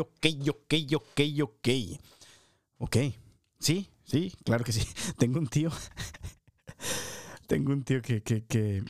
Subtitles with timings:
[0.00, 1.68] ok, ok, ok, ok, ok.
[2.78, 2.96] Ok,
[3.58, 4.86] sí, sí, claro que sí.
[5.18, 5.70] Tengo un tío.
[7.48, 8.84] Tengo un tío que, que, que,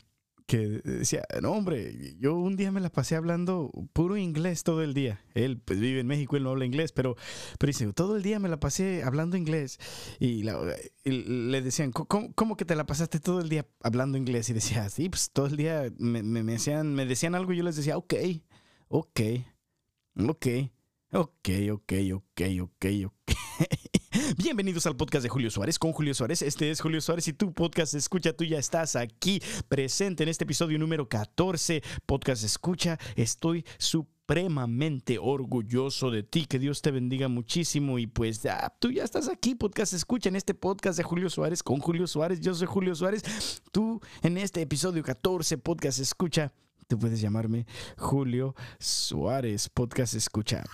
[0.47, 4.95] que decía, no hombre, yo un día me la pasé hablando puro inglés todo el
[4.95, 5.25] día.
[5.35, 7.17] Él pues, vive en México, él no habla inglés, pero,
[7.59, 9.79] pero dice, todo el día me la pasé hablando inglés.
[10.19, 14.51] Y, le decían, ¿cómo, que te la pasaste todo el día hablando inglés?
[14.51, 17.63] Y decía, sí, pues todo el día me, me decían, me decían algo y yo
[17.63, 18.15] les decía, ok,
[18.89, 19.21] ok,
[20.29, 20.47] ok,
[21.13, 23.33] ok, ok, ok, ok, ok.
[24.37, 26.43] Bienvenidos al podcast de Julio Suárez con Julio Suárez.
[26.43, 30.45] Este es Julio Suárez y tu podcast Escucha, tú ya estás aquí presente en este
[30.45, 31.83] episodio número 14.
[32.05, 36.45] Podcast Escucha, estoy supremamente orgulloso de ti.
[36.45, 37.99] Que Dios te bendiga muchísimo.
[37.99, 41.63] Y pues ya, tú ya estás aquí, podcast escucha en este podcast de Julio Suárez
[41.63, 42.41] con Julio Suárez.
[42.41, 43.63] Yo soy Julio Suárez.
[43.73, 46.53] Tú en este episodio 14, podcast escucha.
[46.89, 47.67] Tú puedes llamarme
[47.99, 50.65] Julio Suárez, podcast escucha.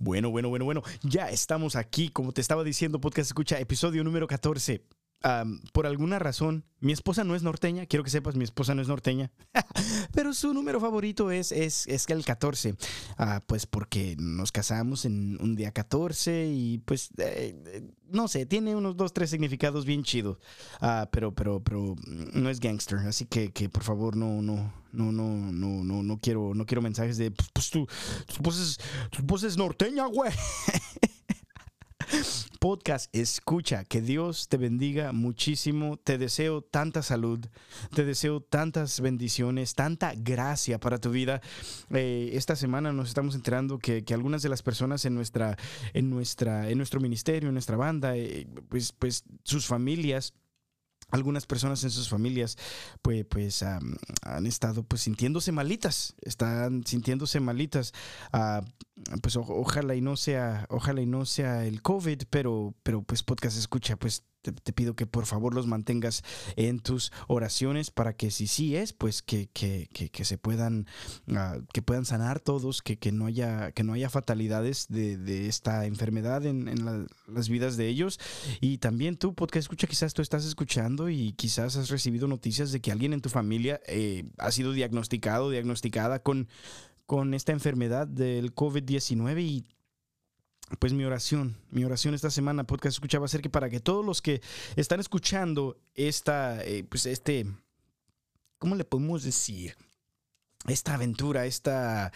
[0.00, 0.82] Bueno, bueno, bueno, bueno.
[1.02, 4.82] Ya estamos aquí, como te estaba diciendo, podcast escucha, episodio número 14
[5.72, 8.88] por alguna razón, mi esposa no es norteña, quiero que sepas, mi esposa no es
[8.88, 9.30] norteña,
[10.12, 12.74] pero su número favorito es, es, es el 14,
[13.16, 18.76] ah, pues porque nos casamos en un día 14 y pues, eh, no sé, tiene
[18.76, 20.36] unos dos, tres significados bien chidos,
[20.82, 25.10] ah, pero, pero, pero no es gangster, así que, que por favor no, no, no,
[25.10, 27.86] no, no, no, no quiero, no quiero mensajes de, pues, pues tu,
[28.26, 28.78] tu esposa es,
[29.10, 30.32] tu esposa es norteña, güey.
[32.60, 35.96] Podcast, escucha, que Dios te bendiga muchísimo.
[35.96, 37.46] Te deseo tanta salud,
[37.94, 41.40] te deseo tantas bendiciones, tanta gracia para tu vida.
[41.90, 45.56] Eh, esta semana nos estamos enterando que, algunas de las personas en nuestra,
[45.92, 50.34] en nuestra, en nuestro ministerio, en nuestra banda, eh, pues, pues sus familias
[51.10, 52.56] algunas personas en sus familias
[53.02, 57.92] pues, pues han estado pues sintiéndose malitas, están sintiéndose malitas.
[58.32, 58.62] Ah,
[59.22, 63.58] pues ojalá y no sea, ojalá y no sea el COVID, pero, pero pues podcast
[63.58, 66.22] escucha, pues te, pido que por favor los mantengas
[66.56, 70.86] en tus oraciones para que si sí es, pues que, que, que, se puedan,
[71.34, 75.48] ah, que puedan sanar todos, que, que, no, haya, que no haya fatalidades de, de
[75.48, 78.20] esta enfermedad en, en las vidas de ellos.
[78.60, 82.80] Y también tú, podcast escucha, quizás tú estás escuchando y quizás has recibido noticias de
[82.80, 86.48] que alguien en tu familia eh, ha sido diagnosticado, diagnosticada con
[87.06, 89.64] con esta enfermedad del COVID-19 y
[90.78, 94.22] pues mi oración, mi oración esta semana, podcast escuchaba ser que para que todos los
[94.22, 94.40] que
[94.76, 97.46] están escuchando esta, eh, pues este,
[98.58, 99.76] ¿cómo le podemos decir?
[100.66, 102.10] Esta aventura, esta,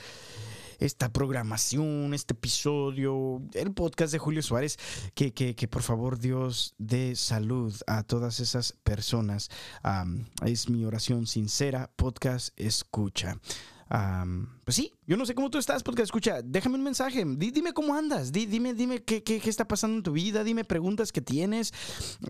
[0.79, 4.79] esta programación, este episodio, el podcast de Julio Suárez,
[5.15, 9.51] que, que, que por favor Dios dé salud a todas esas personas.
[10.47, 13.39] es mi oración sincera, podcast escucha
[13.89, 17.95] pues sí, yo no sé cómo tú estás, porque escucha, déjame un mensaje, dime cómo
[17.95, 21.73] andas, dime, dime qué, qué, está pasando en tu vida, dime preguntas que tienes.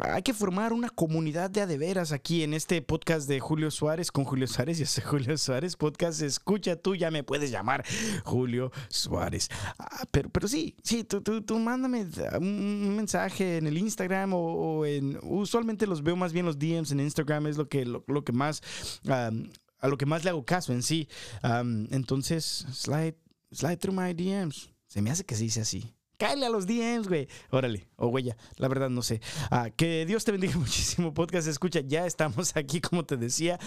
[0.01, 4.25] Hay que formar una comunidad de adeveras aquí en este podcast de Julio Suárez con
[4.25, 4.79] Julio Suárez.
[4.79, 7.85] Yo soy Julio Suárez, podcast Escucha, tú ya me puedes llamar
[8.25, 9.49] Julio Suárez.
[9.79, 12.07] Ah, pero, pero sí, sí, tú, tú, tú mándame
[12.39, 15.19] un mensaje en el Instagram o, en...
[15.23, 18.63] Usualmente los veo más bien los DMs en Instagram, es lo que, lo, que más
[19.78, 21.09] a lo que más le hago caso en sí.
[21.91, 23.16] entonces, slide,
[23.53, 24.71] slide through my DMs.
[24.87, 25.94] Se me hace que se dice así.
[26.19, 27.29] Cállale a los DMs, güey.
[27.51, 29.21] Órale, o güey, la verdad no sé.
[29.53, 31.47] Ah, que Dios te bendiga muchísimo, podcast.
[31.47, 33.59] Escucha, ya estamos aquí, como te decía,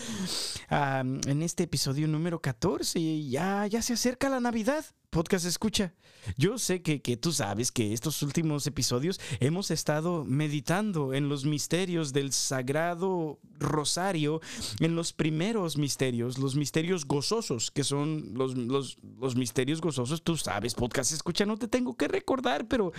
[0.69, 3.23] en este episodio número 14.
[3.29, 5.93] Ya, ya se acerca la Navidad podcast escucha.
[6.37, 12.13] Yo sé que, tú sabes que estos últimos episodios hemos estado meditando en los misterios
[12.13, 14.39] del sagrado rosario,
[14.79, 18.97] en los primeros misterios, los misterios gozosos, que son los, los,
[19.35, 20.21] misterios gozosos.
[20.21, 22.91] Tú sabes, podcast escucha, no te tengo que recordar, pero,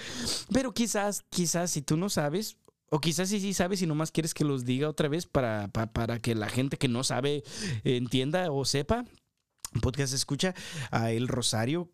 [0.53, 2.57] pero quizás, quizás si tú no sabes,
[2.91, 6.19] o quizás sí, sí sabes y nomás quieres que los diga otra vez para, para,
[6.19, 7.43] que la gente que no sabe
[7.85, 9.05] entienda o sepa.
[9.81, 10.55] Podcast escucha
[10.91, 11.91] a el rosario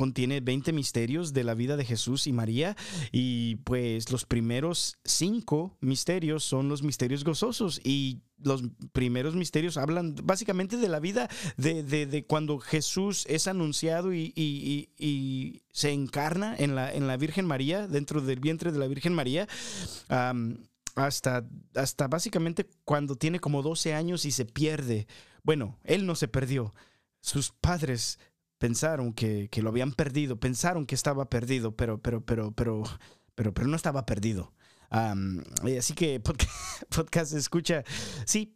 [0.00, 2.74] contiene 20 misterios de la vida de Jesús y María
[3.12, 8.62] y pues los primeros cinco misterios son los misterios gozosos y los
[8.92, 16.56] primeros misterios hablan básicamente de la vida de, cuando Jesús es anunciado y, se encarna
[16.56, 19.48] en la, en la, Virgen María, dentro del vientre de la Virgen María.
[20.94, 25.06] hasta, hasta básicamente cuando tiene como 12 años y se pierde.
[25.42, 26.72] Bueno, él no se perdió.
[27.20, 28.18] Sus padres
[28.60, 32.82] pensaron que, que, lo habían perdido, pensaron que estaba perdido, pero, pero, pero, pero,
[33.34, 34.52] pero, pero no estaba perdido.
[34.90, 36.20] así que
[36.90, 37.84] podcast, escucha,
[38.26, 38.54] sí,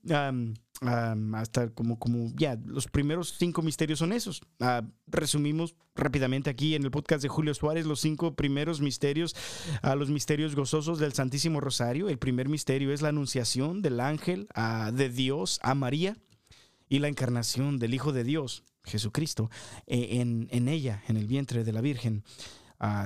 [0.82, 4.42] hasta como, como ya, los primeros cinco misterios son esos.
[4.60, 9.34] Ah, resumimos rápidamente aquí en el podcast de Julio Suárez los cinco primeros misterios,
[9.80, 12.10] a los misterios gozosos del Santísimo Rosario.
[12.10, 14.48] El primer misterio es la anunciación del ángel
[14.92, 16.18] de Dios a María
[16.90, 19.50] y la encarnación del Hijo de Dios, Jesucristo,
[19.86, 22.24] e, en, en ella, en el vientre de la Virgen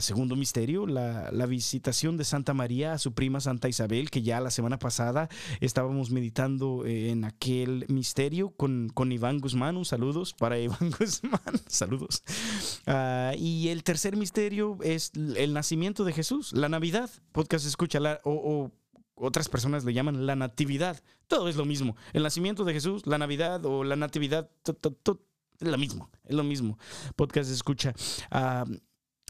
[0.00, 4.50] segundo misterio, la, visitación de Santa María a su prima Santa Isabel, que ya la
[4.50, 5.28] semana pasada
[5.60, 9.76] estábamos meditando eh, en aquel misterio con, con Iván Guzmán.
[9.76, 11.40] Un saludos para Iván Guzmán.
[11.68, 12.22] saludos.
[12.86, 17.10] Ah, y el tercer misterio es el nacimiento de Jesús, la Navidad.
[17.32, 18.70] Podcast escucha, o,
[19.14, 21.00] otras personas le llaman la natividad.
[21.26, 21.96] Todo es lo mismo.
[22.12, 24.50] El nacimiento de Jesús, la Navidad o la natividad,
[25.60, 26.78] es lo mismo, es lo mismo.
[27.16, 27.94] Podcast escucha.
[28.30, 28.64] Ah,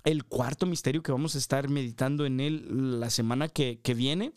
[0.04, 4.32] el cuarto misterio que vamos a estar meditando en él la semana que, viene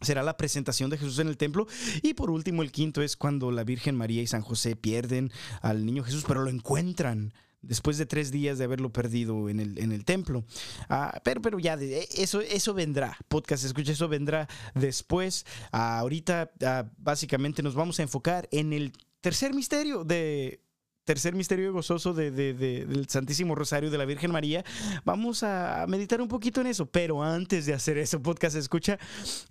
[0.00, 1.66] será la presentación de Jesús en el templo.
[2.02, 5.30] Y por último, el quinto es cuando la Virgen María y San José pierden
[5.60, 9.78] al niño Jesús, pero lo encuentran después de tres días de haberlo perdido en el,
[9.78, 10.44] en el templo.
[10.88, 13.18] Ah, pero, pero ya, eso, eso vendrá.
[13.28, 15.44] Podcast, escucha, eso vendrá después.
[15.70, 20.62] Ah, ahorita, ah, básicamente, nos vamos a enfocar en el tercer misterio de
[21.04, 24.64] tercer misterio gozoso de, del Santísimo Rosario de la Virgen María,
[25.04, 26.86] vamos a meditar un poquito en eso.
[26.86, 28.98] Pero antes de hacer eso, podcast escucha,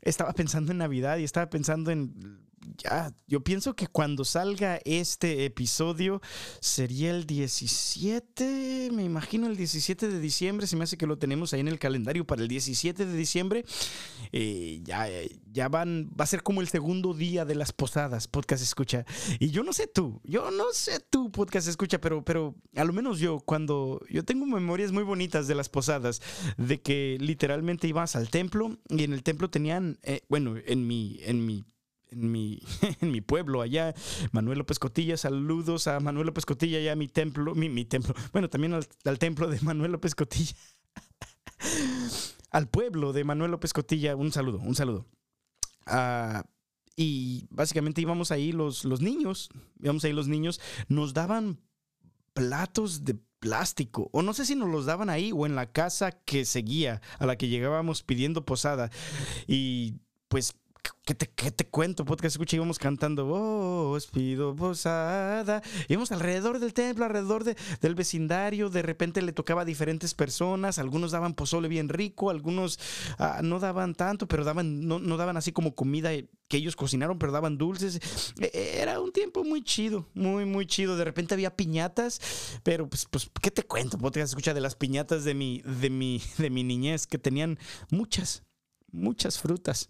[0.01, 5.45] estaba pensando en Navidad y estaba pensando en ya, yo pienso que cuando salga este
[5.45, 6.21] episodio
[6.59, 11.53] sería el 17, me imagino el 17 de diciembre, se me hace que lo tenemos
[11.53, 13.65] ahí en el calendario para el 17 de diciembre.
[14.31, 15.07] Eh, ya,
[15.51, 19.05] ya van, va a ser como el segundo día de las posadas, podcast escucha.
[19.39, 23.19] Y yo no sé tú, yo no sé tú, podcast escucha, pero, pero a menos
[23.19, 26.21] yo, cuando yo tengo memorias muy bonitas de las posadas,
[26.57, 31.19] de que literalmente ibas al templo y en el templo tenían, eh, bueno, en mi,
[31.23, 31.65] en mi
[32.11, 32.61] en mi,
[33.01, 33.93] en mi pueblo allá,
[34.31, 38.49] Manuel López Cotilla, saludos a Manuel López Cotilla, allá mi templo, mi, mi templo, bueno,
[38.49, 40.55] también al, templo de Manuel López Cotilla,
[42.51, 45.07] al pueblo de Manuel López Cotilla, un saludo, un saludo.
[45.85, 46.45] Ah,
[46.95, 49.49] y básicamente íbamos ahí los, los niños,
[49.81, 50.59] íbamos ahí los niños,
[50.89, 51.61] nos daban
[52.33, 56.11] platos de plástico, o no sé si nos los daban ahí o en la casa
[56.11, 58.91] que seguía, a la que llegábamos pidiendo posada,
[59.47, 59.95] y
[60.27, 60.55] pues
[61.05, 62.05] ¿Qué te, ¿Qué te, cuento?
[62.05, 65.61] Podcast escucha, íbamos cantando, oh, os pido posada.
[65.87, 68.69] Íbamos alrededor del templo, alrededor de, del vecindario.
[68.69, 70.79] De repente le tocaba a diferentes personas.
[70.79, 72.79] Algunos daban pozole bien rico, algunos
[73.17, 76.11] ah, no daban tanto, pero daban, no, no, daban así como comida
[76.47, 77.99] que ellos cocinaron, pero daban dulces.
[78.39, 80.97] E, e, era un tiempo muy chido, muy, muy chido.
[80.97, 82.21] De repente había piñatas,
[82.63, 83.97] pero pues, pues ¿qué te cuento?
[83.97, 87.57] Podcast escucha de las piñatas de mi, de mi, de mi niñez, que tenían
[87.89, 88.43] muchas,
[88.91, 89.89] muchas frutas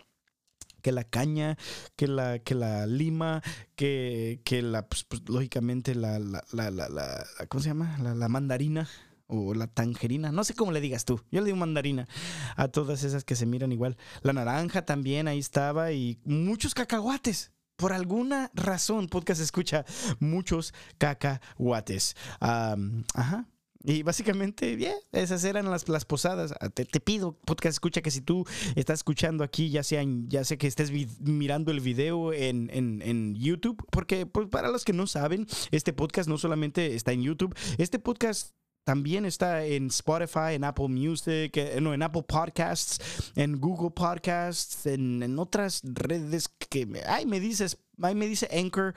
[0.81, 1.57] que la caña,
[1.95, 3.41] que la, que la lima,
[3.75, 7.97] que, que la, pues, pues, lógicamente la, la, la, la, ¿cómo se llama?
[7.99, 8.87] La, mandarina
[9.27, 12.07] o la tangerina, no sé cómo le digas tú, yo le digo mandarina
[12.55, 13.97] a todas esas que se miran igual.
[14.21, 17.51] La naranja también ahí estaba y muchos cacahuates.
[17.75, 19.85] Por alguna razón, podcast escucha
[20.19, 22.15] muchos cacahuates.
[22.41, 23.47] ajá,
[23.83, 26.53] y básicamente, bien, esas eran las, las posadas.
[26.59, 28.45] Ah, te, pido, podcast, escucha que si tú
[28.75, 33.81] estás escuchando aquí, ya sea, ya sé que estés mirando el video en, en, YouTube,
[33.89, 37.99] porque pues, para los que no saben, este podcast no solamente está en YouTube, este
[37.99, 38.51] podcast
[38.83, 45.23] también está en Spotify, en Apple Music, no, en Apple Podcasts, en Google Podcasts, en,
[45.23, 48.93] en otras redes que, ay, me dices ahí me dice Anchor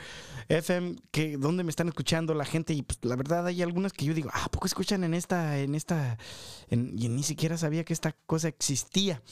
[0.48, 4.04] FM que donde me están escuchando la gente y pues la verdad hay algunas que
[4.04, 6.18] yo digo, ah, poco escuchan en esta, en esta,
[6.70, 9.22] y ni siquiera sabía que esta cosa existía.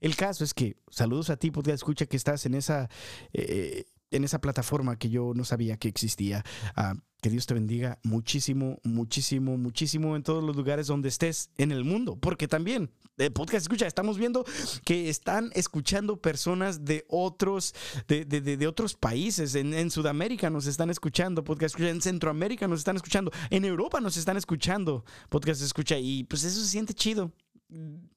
[0.00, 2.88] El caso es que saludos a ti, porque escucha que estás en esa,
[3.32, 6.44] eh, en esa plataforma que yo no sabía que existía.
[6.76, 11.72] Ah, que Dios te bendiga muchísimo, muchísimo, muchísimo en todos los lugares donde estés en
[11.72, 12.16] el mundo.
[12.16, 14.44] Porque también, de podcast escucha, estamos viendo
[14.84, 17.74] que están escuchando personas de otros,
[18.06, 19.56] de, de, de, otros países.
[19.56, 21.90] En, en, Sudamérica nos están escuchando, podcast escucha.
[21.90, 23.32] En Centroamérica nos están escuchando.
[23.50, 25.98] En Europa nos están escuchando, podcast escucha.
[25.98, 27.32] Y pues eso se siente chido.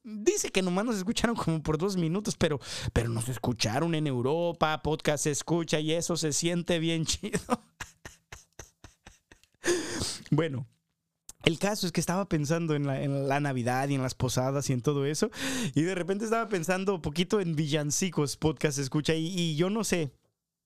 [0.03, 2.59] Dice que nomás nos escucharon como por dos minutos, pero,
[2.93, 7.39] pero nos escucharon en Europa, podcast se escucha y eso se siente bien chido.
[10.31, 10.67] bueno,
[11.43, 14.81] el caso es que estaba pensando en la, Navidad y en las posadas y en
[14.81, 15.29] todo eso,
[15.75, 19.83] y de repente estaba pensando un poquito en villancicos, podcast escucha, y, y yo no
[19.83, 20.13] sé,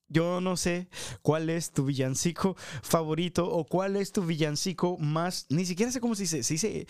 [0.08, 0.88] Yo no sé
[1.22, 5.48] cuál es tu villancico favorito o cuál es tu villancico más.
[5.50, 6.44] Ni siquiera sé cómo se dice.
[6.44, 6.88] ¿Se dice,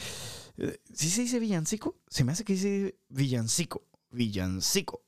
[0.57, 1.97] eh, ¿sí se dice villancico?
[2.09, 3.87] Se me hace que dice villancico.
[4.11, 5.03] Villancico.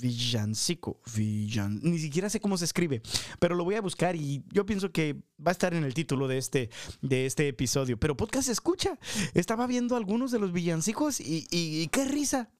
[0.00, 1.00] Villancico.
[1.14, 1.80] Villan...
[1.82, 3.02] Ni siquiera sé cómo se escribe.
[3.38, 6.26] Pero lo voy a buscar y yo pienso que va a estar en el título
[6.26, 6.70] de este,
[7.00, 7.98] de este episodio.
[7.98, 8.98] Pero podcast escucha.
[9.34, 12.50] Estaba viendo algunos de los villancicos y, y qué risa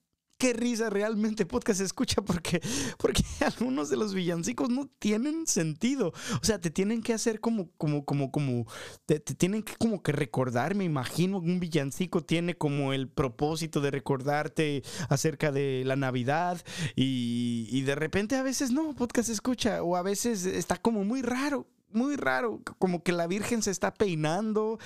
[0.41, 2.59] qué risa realmente podcast escucha porque,
[2.97, 6.13] porque algunos de los villancicos no tienen sentido.
[6.41, 8.65] O sea, te tienen que hacer como, como, como, como,
[9.05, 13.91] te, tienen que como que recordar, me imagino, un villancico tiene como el propósito de
[13.91, 16.59] recordarte acerca de la Navidad
[16.95, 21.67] y, de repente a veces no, podcast escucha o a veces está como muy raro
[21.93, 24.79] muy raro, como que la Virgen se está peinando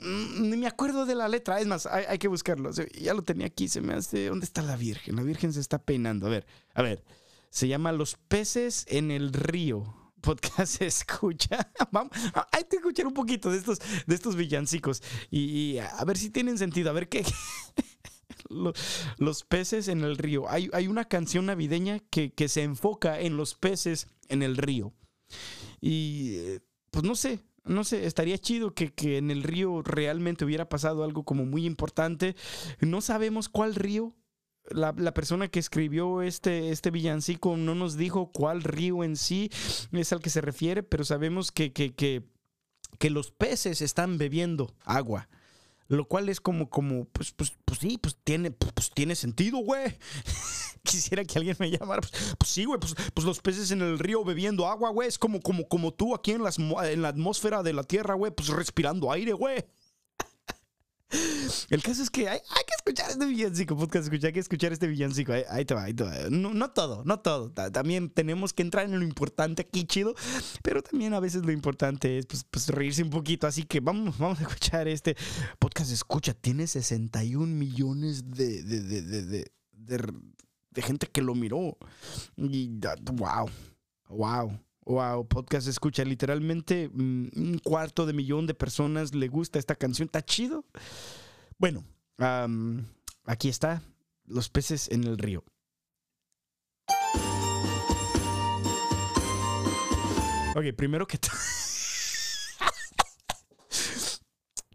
[0.00, 1.60] ni me acuerdo de la letra.
[1.60, 2.70] Es más, hay, que buscarlo.
[3.00, 4.26] Ya lo tenía aquí, se me hace.
[4.26, 5.16] ¿Dónde está la Virgen?
[5.16, 6.26] La Virgen se está peinando.
[6.26, 7.04] A ver, a ver.
[7.50, 9.94] Se llama Los peces en el río.
[10.20, 11.72] Podcast escucha.
[11.92, 12.12] Vamos,
[12.52, 15.02] hay que escuchar un poquito de estos, de estos villancicos.
[15.30, 16.90] Y, a ver si tienen sentido.
[16.90, 17.24] A ver qué.
[18.48, 20.48] los, peces en el río.
[20.48, 24.92] Hay, hay una canción navideña que, que se enfoca en los peces en el río.
[25.80, 30.68] Y eh, pues no sé, no sé, estaría chido que, en el río realmente hubiera
[30.68, 32.34] pasado algo como muy importante.
[32.80, 34.14] No sabemos cuál río.
[34.70, 39.50] La, persona que escribió este, este villancico no nos dijo cuál río en sí
[39.92, 42.22] es al que se refiere, pero sabemos que, que, que,
[42.98, 45.28] que los peces están bebiendo agua.
[45.88, 49.96] Lo cual es como, como, pues, pues, pues sí, pues tiene, pues, tiene sentido, güey.
[50.82, 52.02] Quisiera que alguien me llamara.
[52.02, 55.08] Pues, pues sí, güey, pues, pues, los peces en el río bebiendo agua, güey.
[55.08, 58.30] Es como, como, como tú aquí en, las, en la atmósfera de la Tierra, güey,
[58.32, 59.64] pues respirando aire, güey.
[61.70, 64.86] El caso es que hay, que escuchar este villancico, podcast, escuchar, hay que escuchar este
[64.86, 65.32] villancico.
[65.32, 66.12] Ahí, te va, ahí te va.
[66.30, 67.50] No, todo, no todo.
[67.50, 70.14] También tenemos que entrar en lo importante aquí, chido.
[70.62, 73.46] Pero también a veces lo importante es pues, pues, reírse un poquito.
[73.46, 75.16] Así que vamos, vamos a escuchar este
[75.58, 75.92] podcast.
[75.92, 81.76] Escucha, tiene 61 millones de, de, de, de gente que lo miró.
[82.36, 82.78] Y
[83.12, 83.48] wow,
[84.08, 84.67] wow.
[84.88, 86.02] Wow, podcast escucha.
[86.02, 90.06] Literalmente mm, un cuarto de millón de personas le gusta esta canción.
[90.06, 90.64] Está chido.
[91.58, 91.84] Bueno,
[93.24, 93.82] aquí está.
[94.24, 95.44] Los peces en el río.
[100.56, 101.57] Ok, primero que todo.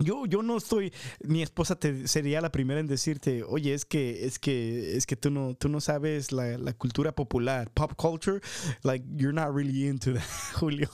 [0.04, 0.94] Yo, yo no estoy,
[1.24, 5.16] mi esposa te, sería la primera en decirte, oye, es que, es que, es que
[5.16, 8.42] tú no, tú no sabes la, cultura popular, pop culture,
[8.84, 10.24] like you're not really into that,
[10.56, 10.90] Julio.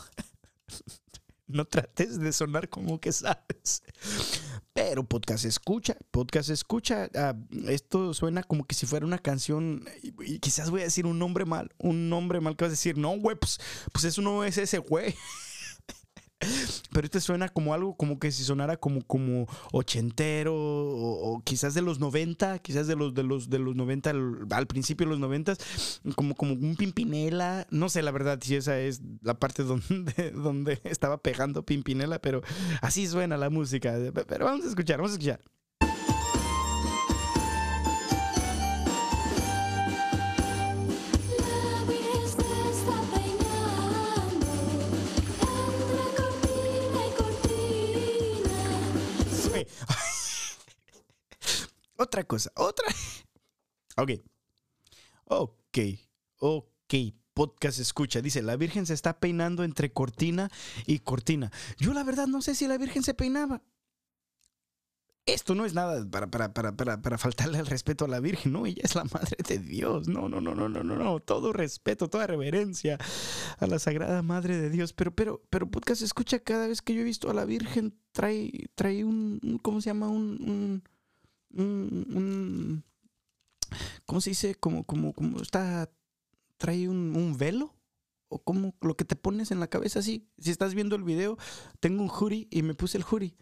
[1.47, 3.83] no trates de sonar como que sabes.
[4.73, 7.09] Pero podcast escucha, podcast escucha.
[7.15, 7.35] Ah,
[7.67, 9.83] esto suena como que si fuera una canción.
[10.01, 11.71] Y, quizás voy a decir un nombre mal.
[11.79, 13.59] Un nombre mal que vas a decir, no, güey, pues,
[13.91, 15.15] pues eso no es ese güey.
[16.91, 21.81] Pero este suena como algo como que si sonara como, como ochentero o, quizás de
[21.81, 24.09] los 90, quizás de los de los de los 90
[24.51, 25.55] al, principio de los 90,
[26.15, 30.79] como, como un Pimpinela, no sé la verdad si esa es la parte donde, donde
[30.85, 32.41] estaba pegando Pimpinela, pero
[32.81, 33.97] así suena la música.
[34.27, 35.41] Pero vamos a escuchar, vamos a escuchar.
[51.97, 52.87] otra cosa, otra.
[53.97, 54.11] Ok.
[55.25, 55.77] Ok.
[56.37, 56.93] Ok.
[57.33, 58.21] Podcast escucha.
[58.21, 60.49] Dice, la Virgen se está peinando entre cortina
[60.85, 61.51] y cortina.
[61.77, 63.61] Yo la verdad no sé si la Virgen se peinaba.
[65.33, 68.65] Esto no es nada para, para, para, para, faltarle el respeto a la Virgen, no,
[68.65, 72.09] ella es la Madre de Dios, no, no, no, no, no, no, no, todo respeto,
[72.09, 72.97] toda reverencia
[73.57, 77.01] a la Sagrada Madre de Dios, pero, pero, pero podcast escucha cada vez que yo
[77.01, 80.07] he visto a la Virgen, trae, trae un, ¿cómo se llama?
[80.07, 80.83] un
[81.51, 82.83] un,
[84.05, 84.55] ¿cómo se dice?
[84.55, 85.91] Como, como, como está,
[86.57, 87.75] trae un, velo
[88.27, 90.29] o como lo que te pones en la cabeza así.
[90.37, 91.37] Si estás viendo el video,
[91.79, 93.35] tengo un hoodie y me puse el hoodie.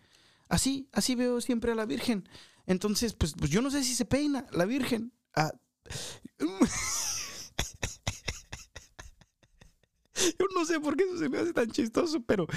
[0.49, 2.27] Así, así veo siempre a la Virgen.
[2.65, 5.13] Entonces, pues, pues yo no sé si se peina la Virgen.
[5.35, 5.51] Ah,
[10.39, 12.47] yo no sé por qué eso se me hace tan chistoso, pero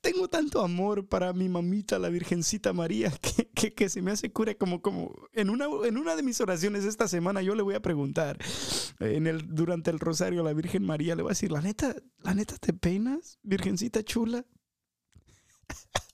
[0.00, 3.12] tengo tanto amor para mi mamita, la Virgencita María,
[3.54, 7.08] que, se me hace cura como, como en, una, en una de mis oraciones esta
[7.08, 8.38] semana yo le voy a preguntar
[9.00, 11.94] en el, durante el rosario a la Virgen María, le voy a decir, la neta,
[12.22, 14.44] la neta te peinas, Virgencita chula.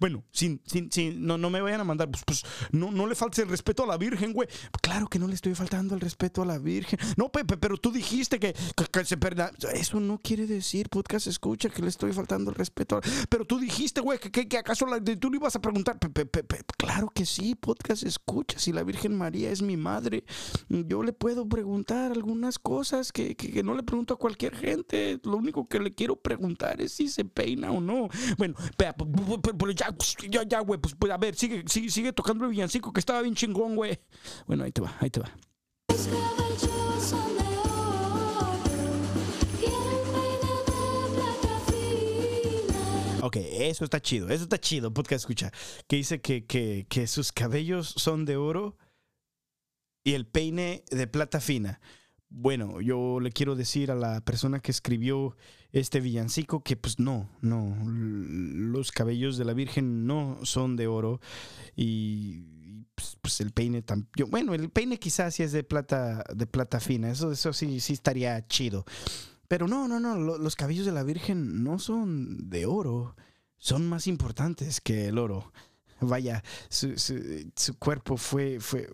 [0.00, 3.14] Bueno, sin, sin, sin, no, no me vayan a mandar, pues, pues no, no le
[3.14, 4.48] faltes el respeto a la Virgen, güey.
[4.80, 6.98] Claro que no le estoy faltando el respeto a la Virgen.
[7.16, 8.54] No, Pepe, pero tú dijiste que,
[8.92, 9.52] que, se perda.
[9.72, 13.00] Eso no quiere decir, podcast escucha, que le estoy faltando el respeto.
[13.28, 14.86] Pero tú dijiste, güey, que, que, acaso
[15.18, 15.98] tú le ibas a preguntar.
[15.98, 18.58] Pepe, Pepe, claro que sí, podcast escucha.
[18.58, 20.24] Si la Virgen María es mi madre,
[20.68, 25.20] yo le puedo preguntar algunas cosas que, que no le pregunto a cualquier gente.
[25.24, 28.08] Lo único que le quiero preguntar es si se peina o no.
[28.38, 28.94] Bueno, pero,
[29.70, 29.94] ya,
[30.28, 33.22] ya, ya, güey, pues, pues, a ver, sigue, sigue, sigue tocando el villancico que estaba
[33.22, 33.98] bien chingón, güey.
[34.46, 35.32] Bueno, ahí te va, ahí te va.
[43.24, 45.52] Ok, eso está chido, eso está chido, podcast escucha.
[45.86, 48.76] Que dice que, que, que sus cabellos son de oro
[50.02, 51.80] y el peine de plata fina.
[52.34, 55.36] Bueno, yo le quiero decir a la persona que escribió
[55.70, 61.20] este villancico que pues no, no, los cabellos de la Virgen no son de oro
[61.76, 66.46] y pues, pues el peine también, bueno, el peine quizás sí es de plata, de
[66.46, 68.86] plata fina, eso, eso sí, sí estaría chido.
[69.46, 73.14] Pero no, no, no, los cabellos de la Virgen no son de oro,
[73.58, 75.52] son más importantes que el oro
[76.08, 78.88] vaya, su, su, cuerpo fue, fue,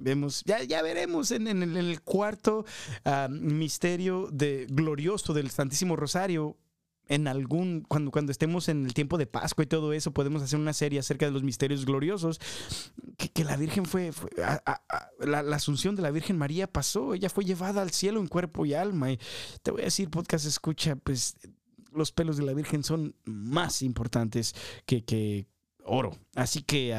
[0.00, 2.64] vemos, ya, ya veremos en, en, el cuarto
[3.04, 6.56] ah, misterio de, glorioso del Santísimo Rosario,
[7.08, 10.58] en algún, cuando, cuando estemos en el tiempo de Pascua y todo eso, podemos hacer
[10.58, 12.40] una serie acerca de los misterios gloriosos,
[13.16, 14.10] que, que la Virgen fue,
[15.20, 18.66] la, la, asunción de la Virgen María pasó, ella fue llevada al cielo en cuerpo
[18.66, 19.12] y alma.
[19.12, 19.20] Y
[19.62, 21.36] te voy a decir, podcast escucha, pues
[21.92, 25.46] los pelos de la Virgen son más importantes que, que
[25.86, 26.16] oro.
[26.34, 26.94] Así que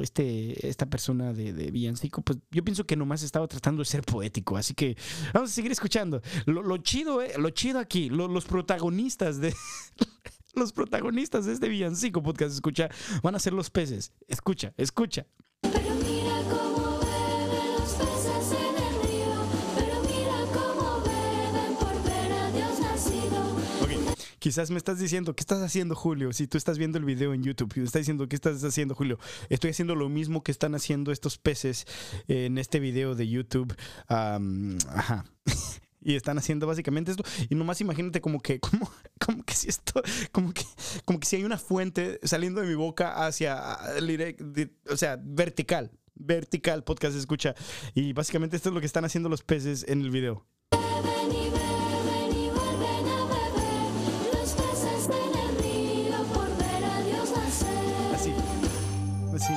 [0.00, 4.56] este, esta persona de, Villancico, pues yo pienso que nomás estaba tratando de ser poético.
[4.56, 4.96] Así que
[5.32, 6.22] vamos a seguir escuchando.
[6.46, 9.54] Lo, chido, eh, lo chido aquí, los protagonistas de.
[10.54, 12.88] los protagonistas de este Villancico podcast, escucha,
[13.22, 14.12] van a ser los peces.
[14.26, 15.26] Escucha, escucha.
[24.38, 26.32] Quizás me estás diciendo, ¿qué estás haciendo, Julio?
[26.32, 29.18] Si tú estás viendo el video en YouTube y estás diciendo, ¿qué estás haciendo, Julio?
[29.48, 31.86] Estoy haciendo lo mismo que están haciendo estos peces
[32.28, 33.74] en este video de YouTube.
[34.08, 35.24] ajá.
[36.00, 40.00] y están haciendo básicamente esto y nomás imagínate como que como, como que si esto
[40.32, 40.64] como que
[41.04, 43.78] como que si hay una fuente saliendo de mi boca hacia
[44.88, 47.54] o sea vertical vertical podcast escucha
[47.94, 50.46] y básicamente esto es lo que están haciendo los peces en el video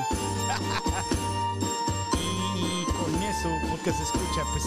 [2.56, 4.64] y con eso, porque se escucha, pues.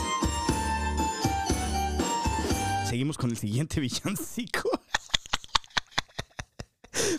[2.89, 4.69] Seguimos con el siguiente villancico.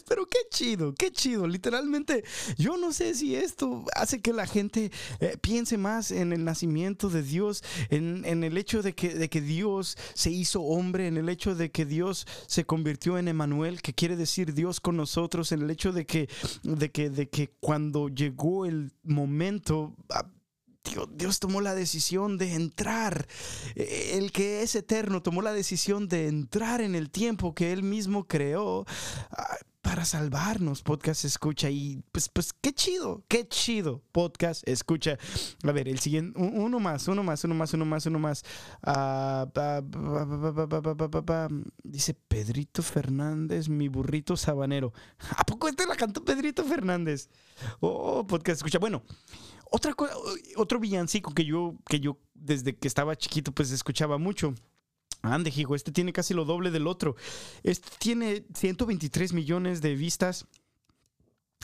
[0.08, 1.46] Pero qué chido, qué chido.
[1.48, 2.24] Literalmente,
[2.56, 7.08] yo no sé si esto hace que la gente eh, piense más en el nacimiento
[7.08, 11.28] de Dios, en, el hecho de que, de que, Dios se hizo hombre, en el
[11.28, 15.62] hecho de que Dios se convirtió en Emanuel, que quiere decir Dios con nosotros, en
[15.62, 16.28] el hecho de que,
[16.62, 20.28] de que, de que cuando llegó el momento ah,
[21.16, 23.26] Dios, tomó la decisión de entrar.
[23.74, 28.26] El que es eterno tomó la decisión de entrar en el tiempo que Él mismo
[28.26, 28.86] creó
[29.30, 30.82] ah, para salvarnos.
[30.82, 34.02] Podcast escucha y pues, pues qué chido, qué chido.
[34.10, 35.16] Podcast escucha.
[35.62, 38.44] A ver, el siguiente, uno más, uno más, uno más, uno más, uno más.
[41.84, 44.92] Dice Pedrito Fernández, mi burrito sabanero.
[45.36, 47.28] ¿A poco este la cantó Pedrito Fernández?
[47.78, 48.80] Oh, podcast escucha.
[48.80, 49.04] Bueno.
[49.68, 49.94] Otra
[50.56, 54.54] otro villancico que yo, que yo desde que estaba chiquito pues escuchaba mucho.
[55.26, 57.16] Ande, hijo, este tiene casi lo doble del otro.
[57.62, 60.46] Este tiene 123 millones de vistas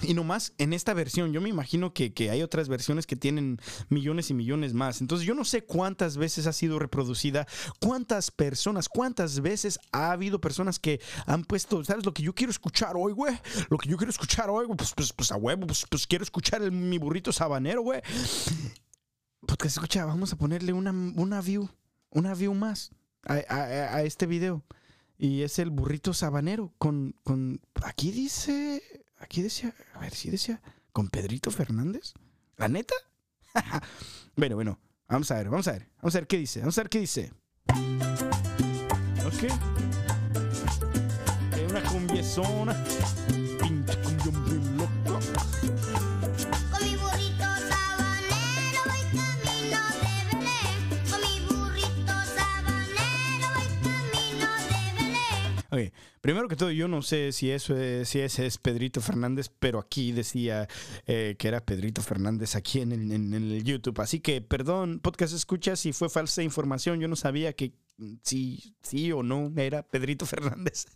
[0.01, 4.31] y nomás en esta versión, yo me imagino que, hay otras versiones que tienen millones
[4.31, 5.01] y millones más.
[5.01, 7.47] Entonces yo no sé cuántas veces ha sido reproducida,
[7.81, 12.05] cuántas personas, cuántas veces ha habido personas que han puesto, ¿sabes?
[12.05, 13.39] Lo que yo quiero escuchar hoy, güey.
[13.69, 16.63] Lo que yo quiero escuchar hoy, pues, pues, pues a huevo, pues, pues quiero escuchar
[16.63, 18.01] el, mi burrito sabanero, güey.
[19.47, 21.69] Porque escucha, vamos a ponerle una, una view,
[22.11, 22.93] una view más
[23.25, 24.65] a, este video.
[25.19, 28.83] Y es el burrito sabanero con, con, aquí dice
[29.23, 30.61] Aquí decía, a ver si decía,
[30.93, 32.13] con Pedrito Fernández.
[32.57, 32.95] ¿La neta?
[34.37, 36.83] bueno, bueno, vamos a ver, vamos a ver, vamos a ver qué dice, vamos a
[36.83, 37.33] ver qué dice.
[39.25, 39.45] Ok.
[42.13, 42.75] Es una
[56.23, 59.81] Primero que todo, yo no sé si eso es, si ese es Pedrito Fernández, pero
[59.81, 60.69] aquí decía
[61.05, 64.01] eh, que era Pedrito Fernández aquí en el, YouTube.
[64.01, 67.01] Así que, perdón, podcast escucha si fue falsa información.
[67.01, 67.75] Yo no sabía que
[68.23, 70.87] si sí o no era Pedrito Fernández.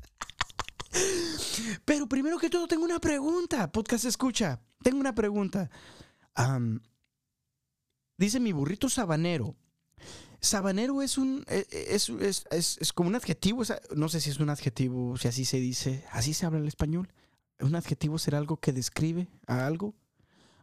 [1.85, 3.73] pero primero que todo, tengo una pregunta.
[3.73, 4.63] Podcast escucha.
[4.81, 5.69] Tengo una pregunta.
[8.17, 9.57] dice mi burrito sabanero.
[10.41, 13.63] Sabanero es un e, e, es, es, es, como un adjetivo,
[13.95, 17.13] no sé si es un adjetivo, si así se dice, así se habla el español.
[17.61, 19.95] ¿Un adjetivo será algo que describe a algo?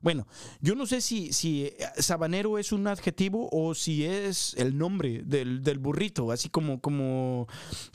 [0.03, 0.27] Bueno,
[0.59, 5.23] yo no sé si, si eh, sabanero es un adjetivo o si es el nombre
[5.23, 7.47] del, burrito, así como, como,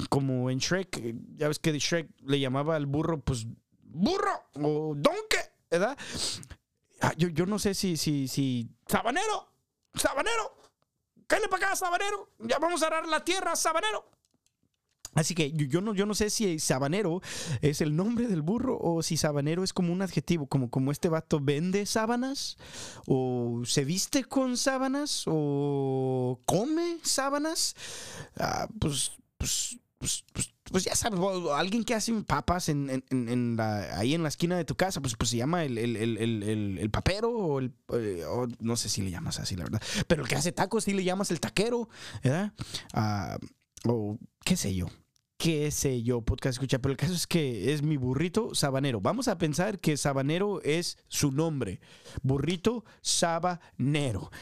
[0.09, 3.47] como en Shrek, ya ves que Shrek le llamaba al burro, pues,
[3.83, 5.99] burro o donkey, ¿verdad?
[7.03, 9.53] Ah, yo, yo no sé si, si, si, sabanero,
[9.95, 10.57] sabanero,
[11.29, 12.33] cállate para acá, sabanero.
[12.41, 14.05] Ya vamos a arar la tierra, sabanero.
[15.15, 17.21] Así que yo, no, yo no sé si sabanero
[17.61, 21.09] es el nombre del burro o si sabanero es como un adjetivo, como, como este
[21.09, 22.57] vato vende sábanas
[23.07, 27.75] o se viste con sábanas o come sábanas.
[28.39, 31.21] Ah, pues, pues, pues, pues, pues, ya sabes,
[31.55, 35.65] alguien que hace papas ahí en la esquina de tu casa, pues, pues se llama
[35.65, 37.73] el, papero o el...
[37.93, 38.25] Eh,
[38.61, 39.83] no sé si le llamas así, la verdad.
[40.07, 41.89] Pero el que hace tacos sí le llamas el taquero,
[42.23, 42.53] ¿verdad?
[42.93, 43.39] Ah,
[43.85, 44.89] o qué sé yo
[45.39, 49.01] qué sé yo, podcast escucha, pero el caso es que es mi burrito sabanero.
[49.01, 51.81] Vamos a pensar que sabanero es su nombre.
[52.23, 54.33] Burrito sabanero.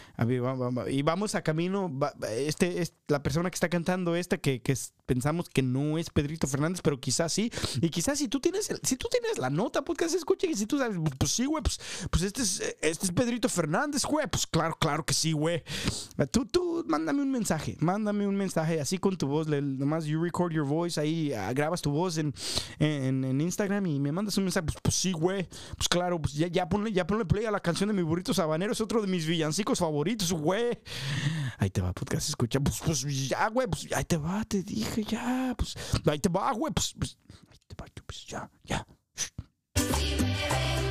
[0.88, 1.92] Y vamos a camino,
[2.30, 6.46] este, es la persona que está cantando esta, que, que pensamos que no es Pedrito
[6.46, 7.52] Fernández, pero quizás sí.
[7.82, 10.78] Y quizás si tú tienes, si tú tienes la nota, podcast escucha, y si tú
[10.78, 11.78] sabes, pues sí, güey, pues,
[12.10, 14.26] pues este, es, este es Pedrito Fernández, güey.
[14.28, 15.62] Pues claro, claro que sí, güey.
[16.30, 20.52] Tú, tú, mándame un mensaje, mándame un mensaje así con tu voz, nomás you record
[20.54, 22.34] your voice ahí ah, grabas tu voz en,
[22.78, 26.46] en, Instagram y me mandas un mensaje, pues, pues sí, güey, pues claro, pues ya,
[26.46, 29.08] ya, ponle, ya ponle play a la canción de mi burrito sabanero, es otro de
[29.08, 30.78] mis villancicos favoritos, güey.
[31.58, 35.04] Ahí te va, podcast, escucha, pues, pues ya, güey, pues ahí te va, te dije,
[35.04, 35.74] ya, pues
[36.06, 37.18] ahí te va, güey, pues, pues
[37.50, 38.86] ahí te va, pues ya, ya.
[39.74, 40.85] si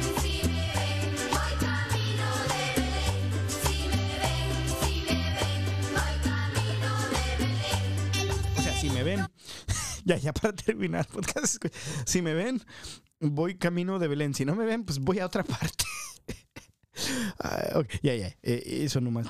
[10.09, 11.65] ya, ya para terminar podcast,
[12.05, 12.61] si me ven,
[13.19, 14.33] voy camino de Belén.
[14.33, 15.83] Si no me ven, pues voy a otra parte.
[17.39, 19.27] Ah, ya, ya, eh, eso no más,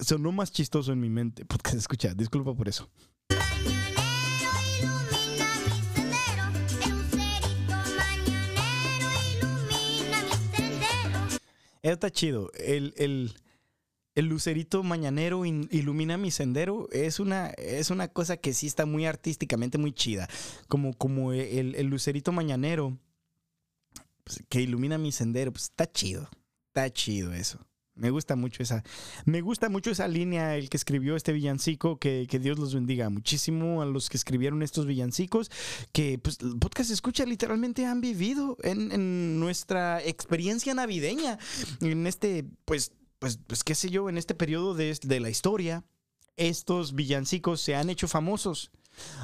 [0.00, 1.46] sonó más chistoso en mi mente.
[1.46, 2.90] Podcast, escucha, disculpa por eso.
[11.82, 12.50] Está chido.
[12.54, 13.32] El, el,
[14.14, 19.06] el lucerito mañanero ilumina mi sendero es una, es una cosa que sí está muy
[19.06, 20.28] artísticamente muy chida.
[20.68, 22.98] Como, como el, lucerito mañanero
[24.24, 26.28] pues, que ilumina mi sendero, pues está chido.
[26.68, 27.58] Está chido eso.
[27.94, 28.82] Me gusta mucho esa,
[29.26, 33.82] me gusta mucho esa línea, el que escribió este villancico, que, Dios los bendiga muchísimo
[33.82, 35.50] a los que escribieron estos villancicos,
[35.92, 41.38] que pues el podcast escucha literalmente han vivido en, en nuestra experiencia navideña,
[41.82, 45.84] en este pues pues, pues qué sé yo, en este periodo de, la historia,
[46.36, 48.72] estos villancicos se han hecho famosos.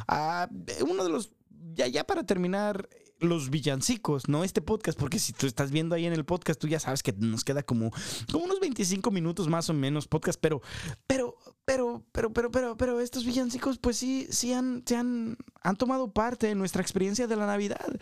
[0.07, 0.49] Ah,
[0.89, 1.33] uno de los,
[1.75, 6.07] ya, ya para terminar, los villancicos, no este podcast, porque si tú estás viendo ahí
[6.07, 7.91] en el podcast, tú ya sabes que nos queda como,
[8.31, 10.63] como unos 25 minutos más o menos podcast, pero,
[11.09, 11.28] pero,
[11.69, 16.15] pero, pero, pero, pero, pero estos villancicos, pues sí, sí han, se han, han tomado
[16.15, 17.95] parte de nuestra experiencia de la Navidad.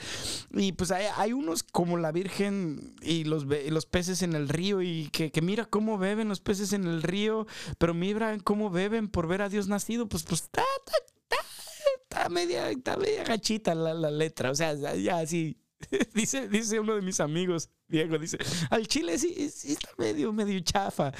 [0.52, 5.08] Y pues hay, unos como la Virgen y los, los peces en el río, y
[5.08, 9.42] que, mira cómo beben los peces en el río, pero mira cómo beben por ver
[9.42, 10.62] a Dios nacido, pues, pues, está,
[12.04, 14.52] está media, está media gachita la, la letra.
[14.52, 15.56] O sea, ya así.
[16.14, 18.38] dice, dice uno de mis amigos, Diego, dice,
[18.70, 21.12] al chile sí, sí, está medio, medio chafa,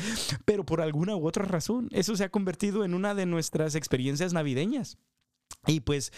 [0.45, 4.33] pero por alguna u otra razón, eso se ha convertido en una de nuestras experiencias
[4.33, 4.99] navideñas.
[5.67, 6.13] Y pues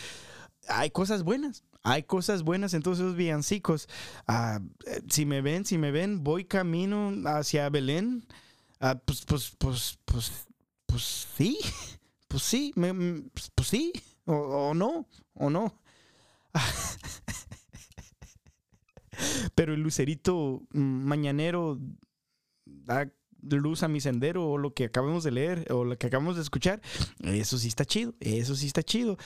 [0.68, 3.88] hay cosas buenas, hay cosas buenas en todos esos villancicos.
[4.28, 8.26] Eh, si me ven, si me ven, voy camino hacia Belén.
[8.80, 10.32] Ah, pues, pues, pues, pues,
[10.86, 11.58] pues sí,
[12.28, 13.92] pues sí, pues, pues sí.
[14.24, 15.80] O, no, o no.
[19.54, 21.78] Pero el lucerito mañanero
[22.64, 23.10] da
[23.42, 26.42] luz a mi sendero o lo que acabamos de leer o lo que acabamos de
[26.42, 26.80] escuchar,
[27.22, 29.16] eso sí está chido, eso sí está chido.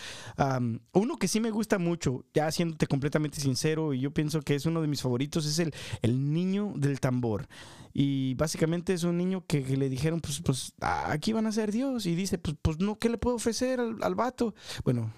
[0.92, 4.66] uno que sí me gusta mucho, ya siéndote completamente sincero, y yo pienso que es
[4.66, 7.48] uno de mis favoritos, es el, el niño del tambor.
[7.94, 12.06] Y básicamente es un niño que, le dijeron, pues, pues aquí van a ser Dios.
[12.06, 14.54] Y dice, pues, pues no, ¿qué le puedo ofrecer al, al vato?
[14.82, 15.12] Bueno,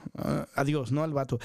[0.55, 1.39] a Dios, no al vato.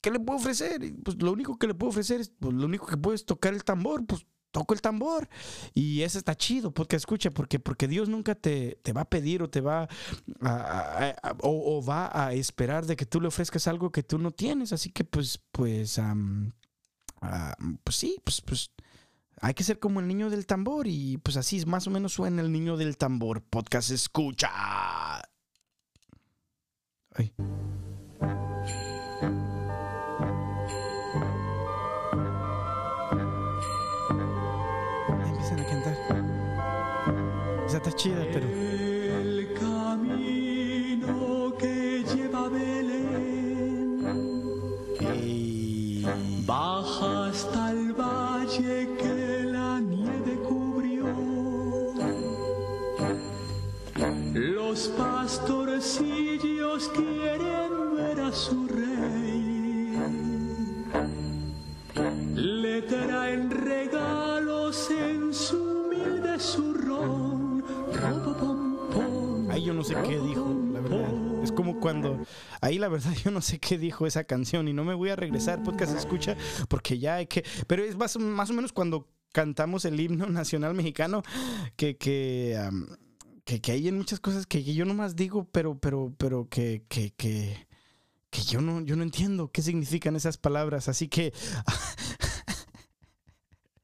[0.00, 0.80] ¿Qué le puedo ofrecer?
[1.04, 3.54] Pues lo único que le puedo ofrecer es, pues lo único que puedo es tocar
[3.54, 5.28] el tambor, pues toco el tambor.
[5.74, 9.42] Y eso está chido, porque escucha, porque, porque Dios nunca te, te va a pedir
[9.42, 9.88] o te va
[10.40, 14.72] a, o, va a esperar de que tú le ofrezcas algo que tú no tienes.
[14.72, 16.00] Así que pues, pues,
[17.84, 18.70] pues sí, pues, pues
[19.40, 22.42] hay que ser como el niño del tambor y pues así más o menos suena
[22.42, 23.42] el niño del tambor.
[23.42, 24.50] Podcast escucha.
[27.14, 27.32] Ay.
[38.00, 38.46] Pero.
[38.46, 44.06] El camino que lleva a Belén.
[46.46, 51.06] Baja hasta el valle que la nieve cubrió.
[54.32, 59.98] Los pastorcillos quieren ver a su rey.
[62.36, 67.27] Le traen regalos en su humilde zurrón.
[69.68, 71.44] Yo no sé qué dijo, la verdad.
[71.44, 72.24] Es como cuando.
[72.62, 75.16] Ahí la verdad yo no sé qué dijo esa canción y no me voy a
[75.16, 77.44] regresar podcast escucha porque ya hay que.
[77.66, 81.22] Pero es más, más o menos cuando cantamos el himno nacional mexicano
[81.76, 81.98] que.
[81.98, 82.56] que
[83.44, 87.66] que, hay en muchas cosas que, yo nomás digo, pero, pero, pero que, que, que,
[88.30, 90.88] que yo no, yo no entiendo qué significan esas palabras.
[90.88, 91.34] Así que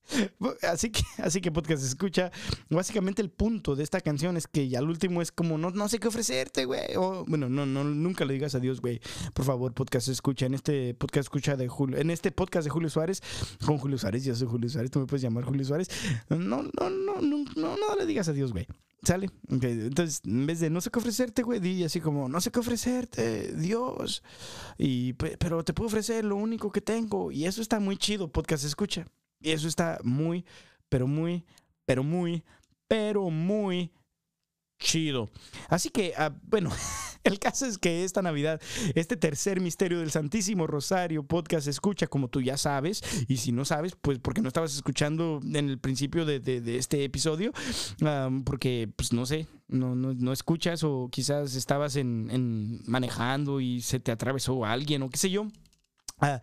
[0.62, 2.30] Así que, así que podcast escucha.
[2.68, 5.88] Básicamente el punto de esta canción es que ya al último es como no, no
[5.88, 6.96] sé qué ofrecerte, güey.
[6.96, 9.00] O bueno, no, no, nunca le digas adiós, güey.
[9.32, 10.46] Por favor, podcast escucha.
[10.46, 13.22] En este podcast escucha de Julio, en este podcast de Julio Suárez,
[13.64, 15.88] con Julio Suárez, yo soy Julio Suárez, tú me puedes llamar Julio Suárez.
[16.28, 18.66] No, no, no, no, no, no le digas adiós, güey.
[19.02, 19.28] ¿Sale?
[19.50, 22.60] Entonces, en vez de no sé qué ofrecerte, güey, di así como, no sé qué
[22.60, 24.22] ofrecerte, Dios.
[24.78, 27.30] Y, pero te puedo ofrecer lo único que tengo.
[27.30, 29.06] Y eso está muy chido, podcast escucha.
[29.44, 30.46] Y eso está muy,
[30.88, 31.44] pero muy,
[31.84, 32.42] pero muy,
[32.88, 33.92] pero muy
[34.78, 35.28] chido.
[35.68, 36.70] Así que, ah, bueno,
[37.24, 38.58] el caso es que esta Navidad,
[38.94, 43.66] este tercer misterio del Santísimo Rosario podcast escucha, como tú ya sabes, y si no
[43.66, 46.40] sabes, pues porque no estabas escuchando en el principio de,
[46.78, 47.52] este episodio,
[48.44, 54.10] porque, pues no sé, no, no, escuchas o quizás estabas en, manejando y se te
[54.10, 55.48] atravesó alguien o qué sé yo.
[56.18, 56.40] Ah,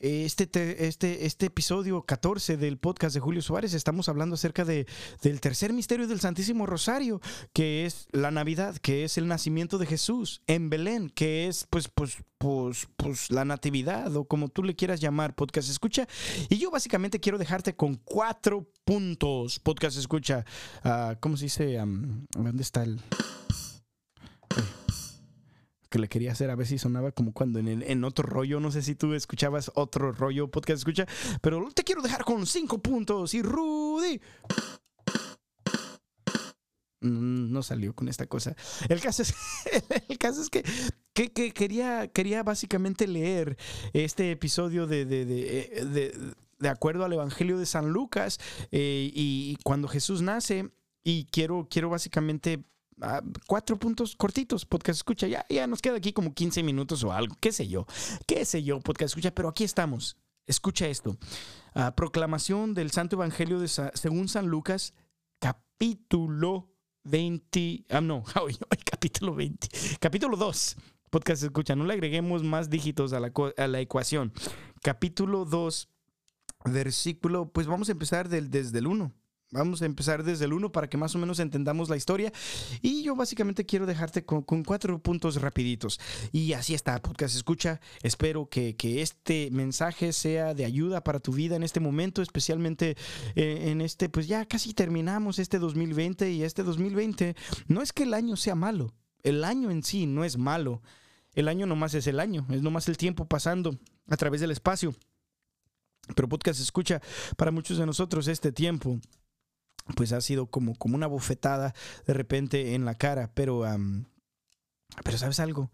[0.00, 4.86] este, este, este episodio 14 del podcast de Julio Suárez estamos hablando acerca de,
[5.22, 7.20] del tercer misterio del Santísimo Rosario,
[7.52, 11.88] que es la Navidad, que es el nacimiento de Jesús en Belén, que es pues,
[11.88, 16.06] pues, pues, pues la natividad o como tú le quieras llamar, podcast escucha.
[16.48, 20.44] Y yo básicamente quiero dejarte con cuatro puntos, podcast escucha.
[20.84, 21.76] Uh, ¿Cómo se dice?
[21.76, 23.00] ¿Dónde está el
[25.96, 28.70] que le quería hacer a ver si sonaba como cuando en, en otro rollo, no
[28.70, 31.06] sé si tú escuchabas otro rollo podcast escucha,
[31.40, 34.20] pero te quiero dejar con cinco puntos y Rudy
[37.00, 38.54] mm, no salió con esta cosa.
[38.90, 39.34] El caso es,
[40.10, 40.62] el caso es que,
[41.14, 43.56] que, quería, quería básicamente leer
[43.94, 48.38] este episodio de, de, de, de acuerdo al Evangelio de San Lucas
[48.70, 50.68] eh, y cuando Jesús nace
[51.04, 52.66] y quiero, quiero básicamente
[53.46, 55.26] cuatro puntos cortitos, podcast escucha.
[55.26, 57.86] Ya, ya nos queda aquí como 15 minutos o algo, qué sé yo,
[58.26, 60.16] qué sé yo, podcast escucha, pero aquí estamos.
[60.46, 61.16] Escucha esto.
[61.96, 64.94] proclamación del Santo Evangelio de según San Lucas,
[65.40, 66.70] capítulo
[67.04, 67.86] 20.
[67.90, 68.24] Ah, no,
[68.84, 69.68] capítulo 20.
[69.98, 70.76] Capítulo 2.
[71.10, 71.74] Podcast escucha.
[71.74, 74.32] No le agreguemos más dígitos a la, a la ecuación.
[74.82, 75.88] Capítulo 2,
[76.66, 77.50] versículo.
[77.50, 79.12] Pues vamos a empezar del, desde el 1.
[79.56, 82.30] Vamos a empezar desde el 1 para que más o menos entendamos la historia.
[82.82, 85.98] Y yo básicamente quiero dejarte con, cuatro puntos rapiditos.
[86.30, 87.80] Y así está, podcast escucha.
[88.02, 92.96] Espero que, este mensaje sea de ayuda para tu vida en este momento, especialmente
[93.34, 97.34] eh, en este, pues ya casi terminamos este 2020 y este 2020
[97.66, 98.94] no es que el año sea malo.
[99.22, 100.82] El año en sí no es malo.
[101.34, 104.94] El año nomás es el año, es nomás el tiempo pasando a través del espacio.
[106.14, 107.00] Pero podcast escucha
[107.36, 109.00] para muchos de nosotros este tiempo
[109.94, 111.74] pues ha sido como, como una bofetada
[112.06, 113.64] de repente en la cara, pero,
[115.04, 115.70] pero ¿sabes algo?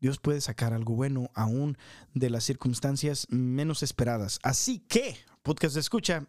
[0.00, 1.76] Dios puede sacar algo bueno aún
[2.14, 4.38] de las circunstancias menos esperadas.
[4.42, 6.26] Así que, podcast de escucha,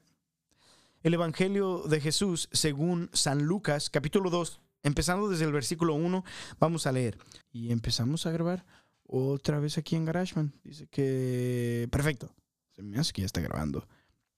[1.04, 6.26] El Evangelio de Jesús según San Lucas, capítulo 2, empezando desde el versículo 1,
[6.60, 7.18] vamos a leer.
[7.52, 8.66] Y empezamos a grabar
[9.04, 10.54] otra vez aquí en GarageBand.
[10.64, 11.88] Dice que...
[11.92, 12.34] Perfecto.
[12.76, 13.88] Se me hace que ya está grabando.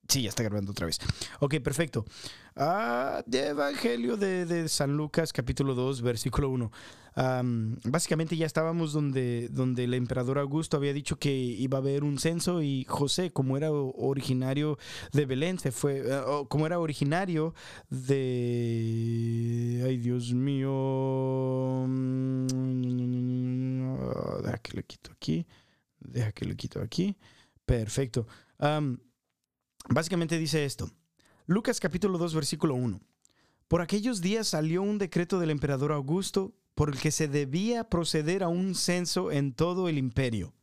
[0.08, 1.00] Sí, ya está grabando otra vez.
[1.40, 2.06] Ok, perfecto.
[2.56, 6.72] Ah, de Evangelio de, de San Lucas, capítulo 2, versículo 1.
[7.16, 12.04] Am, básicamente ya estábamos donde, donde el emperador Augusto había dicho que iba a haber
[12.04, 14.78] un censo y José, como era originario
[15.14, 17.56] de Belén, se fue, o como era originario
[17.90, 19.84] de...
[19.86, 21.86] Ay, Dios mío.
[21.88, 22.48] Mm,
[24.44, 25.48] Deja que lo quito aquí.
[26.00, 27.18] Deja que lo quito aquí.
[27.66, 28.28] Perfecto.
[28.60, 29.00] Am,
[29.90, 30.92] básicamente dice esto.
[31.46, 33.02] Lucas capítulo 2, versículo 1.
[33.68, 38.44] Por aquellos días salió un decreto del emperador Augusto por el que se debía proceder
[38.44, 40.54] a un censo en todo el imperio.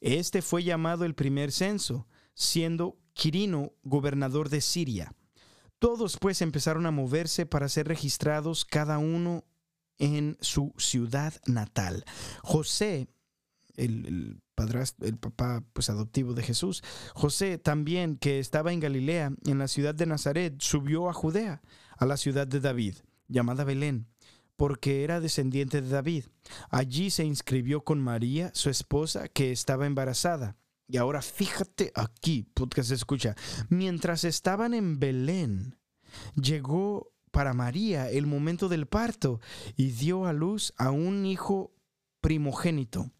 [0.00, 5.14] Este fue llamado el primer censo, siendo Quirino gobernador de Siria.
[5.78, 9.44] Todos pues empezaron a moverse para ser registrados cada uno
[9.98, 12.02] en su ciudad natal.
[12.42, 13.08] José,
[13.76, 16.82] el, padrastro, el papá pues adoptivo de Jesús,
[17.14, 21.62] José también, que estaba en Galilea, en la ciudad de Nazaret, subió a Judea,
[21.96, 22.96] a la ciudad de David,
[23.28, 24.06] llamada Belén,
[24.56, 26.24] porque era descendiente de David.
[26.70, 30.56] Allí se inscribió con María, su esposa, que estaba embarazada.
[30.86, 33.34] Y ahora fíjate aquí, podcast escucha,
[33.70, 35.78] mientras estaban en Belén,
[36.36, 39.40] llegó para María el momento del parto
[39.76, 41.74] y dio a luz a un hijo
[42.20, 43.10] primogénito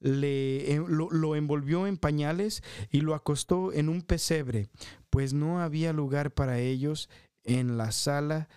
[0.00, 4.68] le, lo, lo envolvió en pañales y lo acostó en un pesebre,
[5.10, 7.08] pues no había lugar para ellos
[7.44, 8.48] en la sala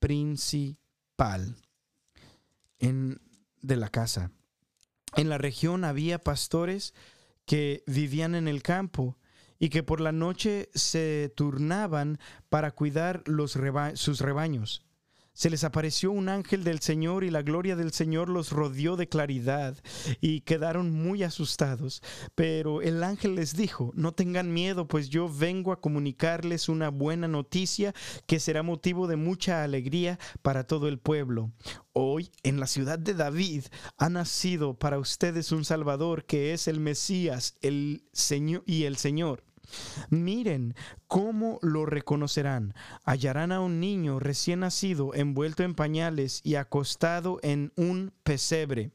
[0.00, 1.56] principal
[2.78, 3.20] en-
[3.62, 4.30] de la casa.
[5.16, 6.94] En la región había pastores
[7.46, 9.16] que vivían en el campo
[9.58, 13.58] y que por la noche se turnaban para cuidar los
[13.94, 14.84] sus rebaños.
[15.38, 19.08] Se les apareció un ángel del Señor y la gloria del Señor los rodeó de
[19.08, 19.76] claridad
[20.20, 22.02] y quedaron muy asustados.
[22.34, 27.28] Pero el ángel les dijo, no tengan miedo, pues yo vengo a comunicarles una buena
[27.28, 27.94] noticia
[28.26, 31.52] que será motivo de mucha alegría para todo el pueblo.
[31.92, 36.80] Hoy en la ciudad de David ha nacido para ustedes un Salvador que es el
[36.80, 39.47] Mesías, el Señor y el Señor.
[40.10, 40.74] Miren
[41.06, 42.74] cómo lo reconocerán.
[43.04, 48.92] Hallarán a un niño recién nacido envuelto en pañales y acostado en un pesebre.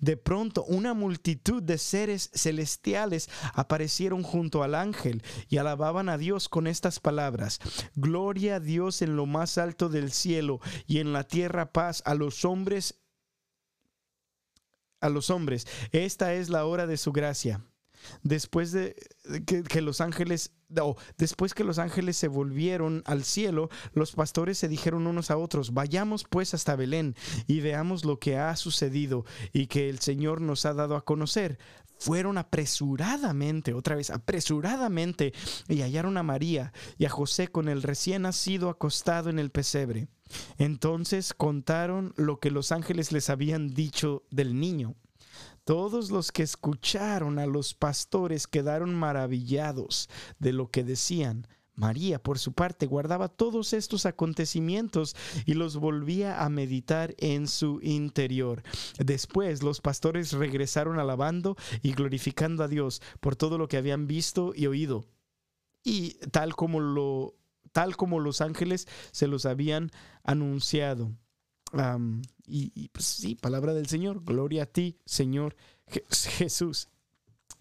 [0.00, 6.48] De pronto una multitud de seres celestiales aparecieron junto al ángel y alababan a Dios
[6.48, 7.60] con estas palabras.
[7.94, 12.14] Gloria a Dios en lo más alto del cielo y en la tierra paz a
[12.14, 13.00] los hombres
[15.00, 15.66] a los hombres.
[15.92, 17.62] Esta es la hora de su gracia
[18.22, 18.96] después de
[19.46, 24.68] que, los ángeles, o después que los ángeles se volvieron al cielo, los pastores se
[24.68, 27.14] dijeron unos a otros, vayamos pues hasta Belén
[27.46, 31.58] y veamos lo que ha sucedido y que el Señor nos ha dado a conocer.
[31.96, 35.32] Fueron apresuradamente, otra vez, apresuradamente,
[35.68, 40.08] y hallaron a María y a José con el recién nacido acostado en el pesebre.
[40.58, 44.96] Entonces contaron lo que los ángeles les habían dicho del niño.
[45.64, 51.46] Todos los que escucharon a los pastores quedaron maravillados de lo que decían.
[51.74, 57.80] María, por su parte, guardaba todos estos acontecimientos y los volvía a meditar en su
[57.82, 58.62] interior.
[58.98, 64.52] Después los pastores regresaron alabando y glorificando a Dios por todo lo que habían visto
[64.54, 65.06] y oído.
[65.82, 67.34] Y tal como lo
[67.72, 69.90] tal como los ángeles se los habían
[70.22, 71.10] anunciado.
[71.72, 74.22] Am, y, pues sí, palabra del Señor.
[74.24, 75.56] Gloria a ti, Señor
[75.88, 76.04] Je-
[76.38, 76.88] Jesús.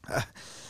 [0.03, 0.27] Ah,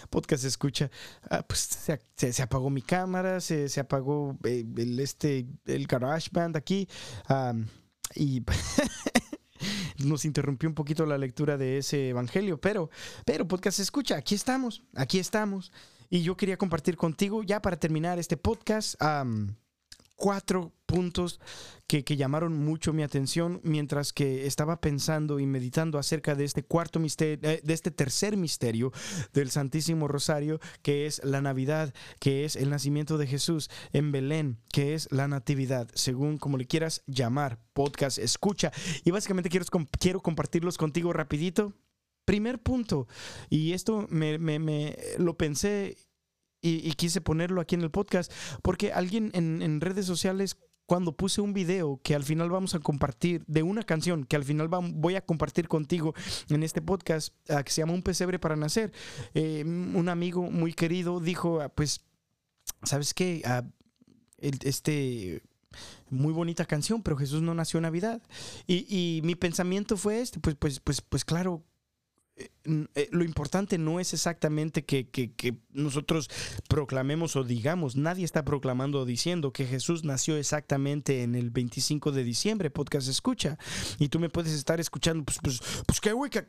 [0.10, 0.91] podcast escucha.
[1.30, 1.78] Ah, pues
[2.15, 6.88] se, apagó mi cámara, se, se apagó eh, el, este, el GarageBand aquí.
[7.28, 7.67] am,
[8.15, 8.43] y
[10.06, 12.89] nos interrumpió un poquito la lectura de ese evangelio, pero,
[13.26, 15.72] pero podcast escucha, aquí estamos, aquí estamos.
[16.10, 19.56] Y yo quería compartir contigo, ya para terminar este podcast, am,
[20.15, 21.40] cuatro puntos
[21.88, 27.00] que, llamaron mucho mi atención mientras que estaba pensando y meditando acerca de este cuarto
[27.00, 28.92] misterio, eh, de este tercer misterio
[29.34, 34.60] del Santísimo Rosario, que es la Navidad, que es el nacimiento de Jesús en Belén,
[34.72, 38.72] que es la Natividad, según como le quieras llamar, podcast, escucha.
[39.04, 39.66] Y básicamente quiero,
[40.00, 41.74] quiero compartirlos contigo rapidito.
[42.26, 43.08] Primer punto,
[43.50, 44.38] y esto me,
[45.18, 45.98] lo pensé
[46.62, 50.56] y, quise ponerlo aquí en el podcast, porque alguien en, en redes sociales,
[50.94, 54.44] cuando puse un video que al final vamos a compartir, de una canción que al
[54.44, 56.14] final voy a compartir contigo
[56.50, 58.94] en este podcast, ah, que se llama Un pesebre para nacer,
[59.34, 62.02] eh, un amigo muy querido dijo, ah, pues,
[62.84, 63.41] ¿sabes qué?
[63.44, 63.64] Ah,
[64.38, 65.41] este
[66.12, 68.22] muy bonita canción, pero Jesús no nació en Navidad.
[68.68, 71.64] Y, y mi pensamiento fue este, pues, pues, pues, pues claro,
[72.66, 75.32] eh, lo importante no es exactamente que, que-
[75.74, 76.30] nosotros
[76.70, 82.11] proclamemos o digamos, nadie está proclamando o diciendo que Jesús nació exactamente en el 25
[82.11, 83.57] de diciembre, podcast escucha,
[83.99, 86.45] y tú me puedes estar escuchando, pues, pues, pues qué, güey, ¿Que,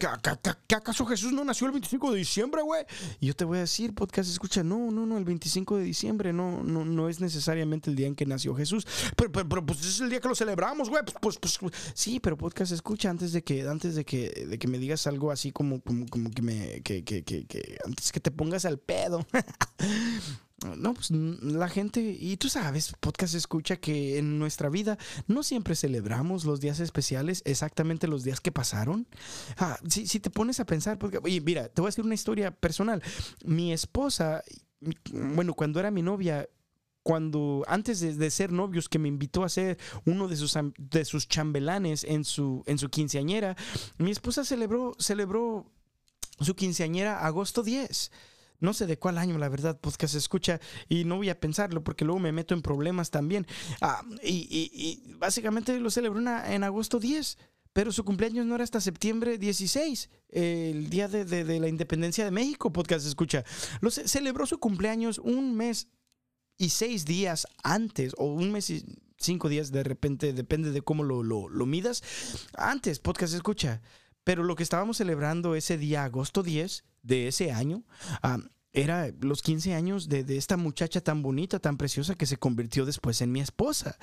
[0.76, 2.84] acaso Jesús no nació el 25 de diciembre, güey?
[3.20, 6.32] Y yo te voy a decir, podcast escucha, no, no, no, el 25 de diciembre
[6.32, 8.86] no, no, no es necesariamente el día en que nació Jesús,
[9.16, 12.20] pero, pero, pero, pues es el día que lo celebramos, güey, pues, pues, pues, sí,
[12.20, 15.50] pero podcast escucha antes de que, antes de que, de que me digas algo así
[15.50, 19.26] como, como que me, que, que, que, antes que te pongas al pedo.
[20.78, 24.96] No, pues n- la gente, y tú sabes, podcast escucha que en nuestra vida
[25.26, 29.07] no siempre celebramos los días especiales, exactamente los días que pasaron.
[29.59, 32.14] Ah, si, si te pones a pensar, porque, oye, mira, te voy a decir una
[32.14, 33.02] historia personal.
[33.44, 34.42] Mi esposa,
[35.12, 36.48] bueno, cuando era mi novia,
[37.02, 39.76] cuando antes de, de ser novios, que me invitó a ser
[40.07, 43.55] uno de sus, de sus chambelanes en su, en su quinceañera,
[43.98, 45.70] mi esposa celebró, celebró
[46.41, 48.11] su quinceañera agosto 10.
[48.61, 52.05] No sé de cuál año, la verdad, podcast escucha y no voy a pensarlo porque
[52.05, 53.47] luego me meto en problemas también.
[53.80, 57.37] Ah, y, y- y básicamente lo celebró en, agosto 10,
[57.72, 62.72] pero su cumpleaños no era hasta septiembre 16, el día de, la independencia de México,
[62.72, 63.45] podcast escucha.
[63.80, 65.89] Lo ce- celebró su cumpleaños un mes
[66.57, 68.85] y seis días antes, o un mes y
[69.18, 72.03] cinco días de repente, depende de cómo lo, lo, lo midas.
[72.57, 73.82] Antes, podcast escucha.
[74.24, 77.84] Pero lo que estábamos celebrando ese día, agosto 10 de ese año,
[78.22, 78.38] ah,
[78.76, 82.84] era los 15 años de, de esta muchacha tan bonita, tan preciosa que se convirtió
[82.84, 83.96] después en mi esposa.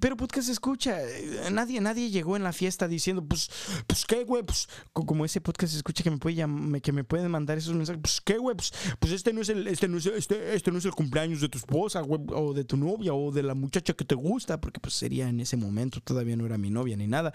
[0.00, 3.48] Pero podcast escucha, eh, nadie, nadie llegó en la fiesta diciendo, pues,
[3.86, 7.04] pues qué, güey, pues, co- como ese podcast escucha que me puede llam- que me
[7.04, 9.98] pueden mandar esos mensajes, pues qué, güey, pues, pues este no es el, este no
[9.98, 13.14] es, este, este no es el cumpleaños de tu esposa, güey, o de tu novia,
[13.14, 16.46] o de la muchacha que te gusta, porque pues sería en ese momento, todavía no
[16.46, 17.32] era mi novia ni nada.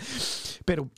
[0.65, 0.89] Pero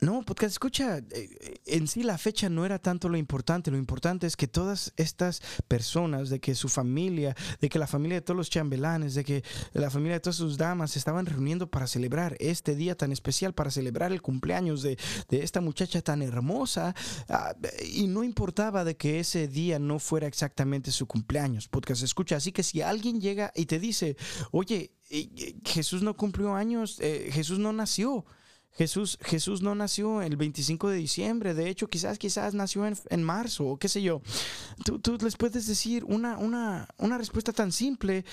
[0.00, 4.26] no, podcast escucha, eh, en sí la fecha no era tanto lo importante, lo importante
[4.26, 8.36] es que todas estas personas, de que su familia, de que la familia de todos
[8.36, 9.42] los chambelanes, de que
[9.72, 13.70] la familia de todas sus damas estaban reuniendo para celebrar este día tan especial, para
[13.70, 14.98] celebrar el cumpleaños de,
[15.30, 16.94] de esta muchacha tan hermosa,
[17.30, 17.54] ah,
[17.90, 22.52] y no importaba de que ese día no fuera exactamente su cumpleaños, podcast escucha, así
[22.52, 24.18] que si alguien llega y te dice,
[24.50, 28.26] oye, eh, eh, Jesús no cumplió años, Jesús no nació,
[28.76, 33.22] Jesús, Jesús no nació el 25 de diciembre, de hecho quizás, quizás nació en, en
[33.22, 34.20] marzo o qué sé yo.
[34.84, 38.24] Tú, tú les puedes decir una, una, una respuesta tan simple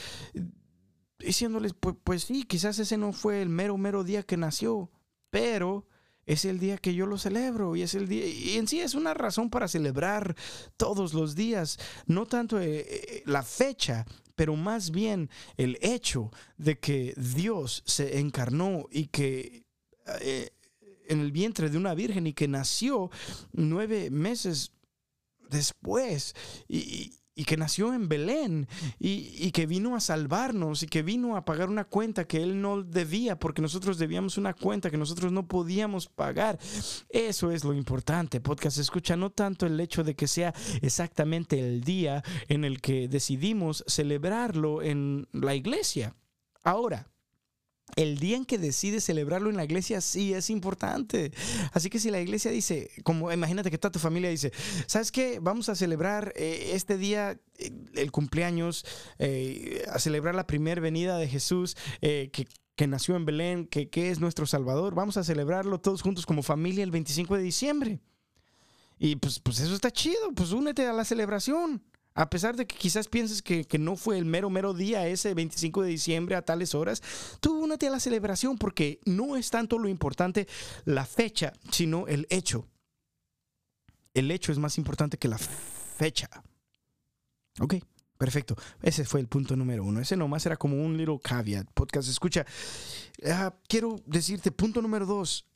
[1.19, 4.91] diciéndoles, pues, pues sí, quizás ese no fue el mero, mero día que nació,
[5.29, 5.87] pero
[6.25, 8.95] es el día que yo lo celebro y es el día, y en sí es
[8.95, 10.35] una razón para celebrar
[10.77, 16.79] todos los días, no tanto eh, eh, la fecha, pero más bien el hecho de
[16.79, 19.62] que Dios se encarnó y que
[20.21, 20.49] eh,
[21.07, 23.09] en el vientre de una virgen y que nació
[23.51, 24.71] nueve meses
[25.49, 26.35] después
[26.67, 27.11] y,
[27.45, 28.67] que nació en Belén
[28.99, 32.61] y, y que vino a salvarnos y que vino a pagar una cuenta que él
[32.61, 36.59] no debía porque nosotros debíamos una cuenta que nosotros no podíamos pagar.
[37.09, 38.77] Eso es lo importante, podcast.
[38.77, 43.83] Escucha, no tanto el hecho de que sea exactamente el día en el que decidimos
[43.87, 46.15] celebrarlo en la iglesia.
[46.63, 47.12] Ahora,
[47.95, 51.31] el día en que decides celebrarlo en la iglesia sí es importante.
[51.71, 54.51] Así que si la iglesia dice, como imagínate que toda tu familia dice,
[54.87, 55.39] ¿sabes qué?
[55.41, 58.85] Vamos a celebrar eh, este día, eh, el cumpleaños,
[59.19, 64.09] eh, a celebrar la primera venida de Jesús, que, que nació en Belén, que, que
[64.09, 64.95] es nuestro Salvador.
[64.95, 67.99] Vamos a celebrarlo todos juntos como familia el 25 de diciembre.
[68.99, 71.83] Y pues, pues eso está chido, pues únete a la celebración.
[72.15, 75.33] A pesar de que quizás pienses que, que no fue el mero, mero día ese
[75.33, 77.01] 25 de diciembre a tales horas,
[77.39, 80.47] tú únete a la celebración porque no es tanto lo importante
[80.85, 82.67] la fecha, sino el hecho.
[84.13, 86.29] El hecho es más importante que la fecha.
[87.59, 87.75] Ok,
[88.17, 88.55] perfecto.
[88.81, 89.99] Ese fue el punto número uno.
[89.99, 91.67] Ese nomás era como un little caveat.
[91.73, 92.45] Podcast, escucha.
[93.25, 95.47] Ah, quiero decirte, punto número dos.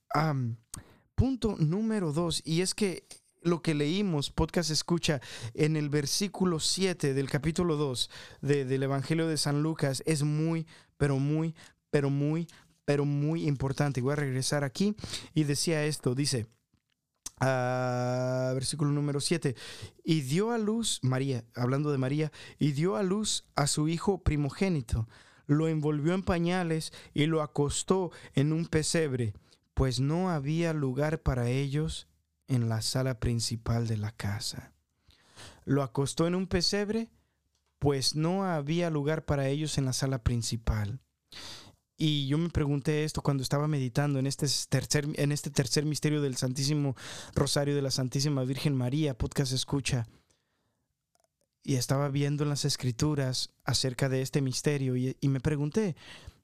[1.14, 2.42] Punto número dos.
[2.46, 3.08] Y es que
[3.48, 5.22] lo que leímos, podcast escucha,
[5.54, 8.10] en el versículo 7 del capítulo 2
[8.42, 10.68] de- del Evangelio de San Lucas es muy,
[10.98, 11.56] pero muy,
[11.90, 12.48] pero muy,
[12.86, 14.02] pero muy importante.
[14.02, 14.96] Voy a regresar aquí
[15.34, 16.48] y decía esto, dice,
[17.40, 19.56] ah, versículo número 7,
[20.04, 24.24] y dio a luz, María, hablando de María, y dio a luz a su hijo
[24.24, 25.08] primogénito,
[25.46, 29.34] lo envolvió en pañales y lo acostó en un pesebre,
[29.74, 32.08] pues no había lugar para ellos
[32.48, 34.74] en la sala principal de la casa.
[35.66, 37.10] Lo acostó en un pesebre
[37.80, 41.00] pues no había lugar para ellos en la sala principal.
[41.98, 46.22] Y yo me pregunté esto cuando estaba meditando en este tercer, en este tercer misterio
[46.22, 46.96] del Santísimo
[47.34, 50.08] Rosario de la Santísima Virgen María, podcast escucha.
[51.64, 55.96] Y estaba viendo en las escrituras acerca de este misterio y, y me pregunté,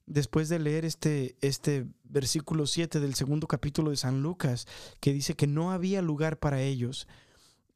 [0.06, 4.66] después de leer este, este versículo 7 del segundo capítulo de San Lucas,
[5.00, 7.08] que dice que no había lugar para ellos,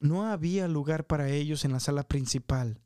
[0.01, 2.81] no había lugar para ellos en la sala principal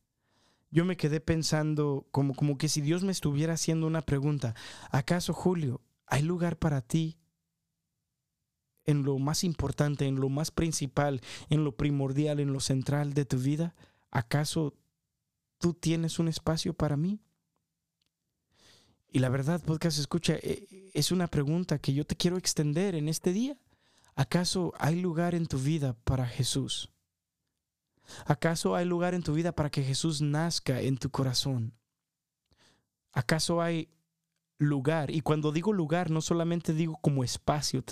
[0.73, 4.55] yo me quedé pensando como, como que si Dios me estuviera haciendo una pregunta,
[4.91, 7.19] ¿acaso Julio, hay lugar para ti
[8.85, 11.21] en lo más importante, en lo más principal,
[11.51, 13.75] en lo primordial, en lo central de tu vida?
[14.11, 14.75] ¿Acaso
[15.59, 17.21] tú tienes un espacio para mí?
[19.15, 23.09] Y la verdad, podcast escucha, e, es una pregunta que yo te quiero extender en
[23.09, 23.59] este día.
[24.15, 26.91] ¿Acaso hay lugar en tu vida para Jesús?
[28.25, 31.75] ¿Acaso hay lugar en tu vida para que Jesús nazca en tu corazón?
[33.13, 33.91] ¿Acaso hay
[34.57, 35.11] lugar?
[35.11, 37.85] Y cuando digo lugar, no solamente digo como espacio,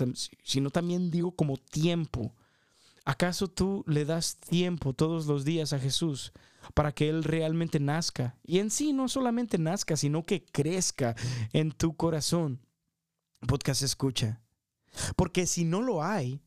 [0.43, 2.33] sino también digo como tiempo.
[3.05, 6.33] ¿Acaso tú le das tiempo todos los días a Jesús
[6.73, 8.37] para que Él realmente nazca?
[8.43, 11.15] Y en sí no solamente nazca, sino que crezca
[11.53, 12.61] en tu corazón.
[13.47, 14.41] Podcast escucha.
[15.15, 16.41] Porque si no lo hay,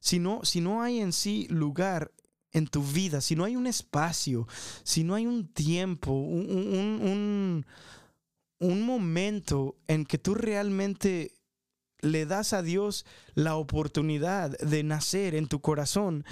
[0.00, 2.12] si no, si no hay en sí lugar
[2.52, 4.48] en tu vida, si no hay un espacio,
[4.82, 7.64] si no hay un tiempo, un,
[8.58, 11.34] un, momento en que tú realmente
[12.00, 16.24] le das a Dios la oportunidad de nacer en tu corazón,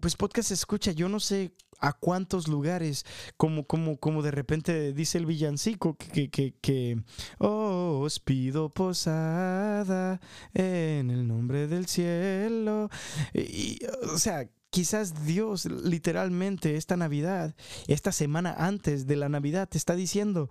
[0.00, 3.04] pues podcast escucha, yo no sé a cuántos lugares,
[3.36, 7.02] como, como, como de repente dice el villancico, que, que, que,
[7.38, 10.20] oh, os pido posada
[10.54, 12.90] en el nombre del cielo.
[13.34, 13.78] Y,
[14.12, 17.56] o sea, Quizás Dios literalmente esta Navidad,
[17.88, 20.48] esta semana antes de la Navidad, te está diciendo,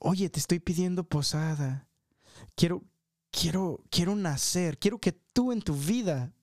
[0.00, 1.88] oye, te estoy pidiendo posada.
[2.56, 2.82] Quiero,
[3.30, 4.78] quiero, quiero nacer.
[4.78, 6.34] Quiero que tú en tu vida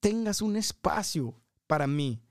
[0.00, 2.22] tengas un espacio para mí,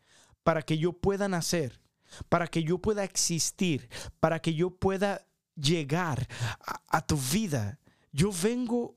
[0.44, 1.82] para que yo pueda nacer,
[2.30, 3.90] para que yo pueda existir,
[4.20, 5.26] para que yo pueda
[5.56, 6.28] llegar
[6.88, 7.80] a, tu vida
[8.14, 8.96] yo vengo,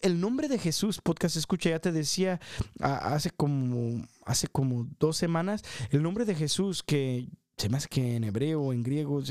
[0.00, 2.40] el nombre de Jesús, podcast escucha, ya te decía
[2.80, 7.28] hace como, hace como dos semanas, el nombre de Jesús que
[7.58, 9.22] se me hace que en hebreo en griego,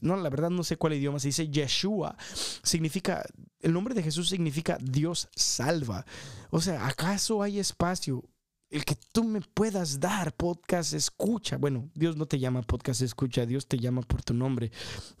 [0.00, 2.16] no, la verdad no sé cuál idioma, se dice Yeshua,
[2.62, 3.24] significa,
[3.60, 6.06] el nombre de Jesús significa Dios salva.
[6.50, 8.24] O sea, ¿acaso hay espacio
[8.70, 11.56] el que tú me puedas dar podcast escucha.
[11.56, 14.70] Bueno, Dios no te llama podcast escucha, Dios te llama por tu nombre.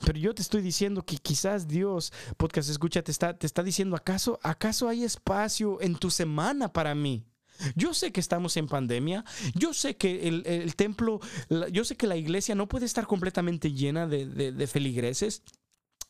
[0.04, 3.96] Pero yo te estoy diciendo que quizás Dios, podcast escucha, te está, te está diciendo,
[3.96, 7.24] ¿acaso, ¿acaso hay espacio en tu semana para mí?
[7.74, 9.24] Yo sé que estamos en pandemia,
[9.54, 11.18] yo sé que el, templo,
[11.72, 15.42] yo sé que la iglesia no puede estar completamente llena de, de feligreses.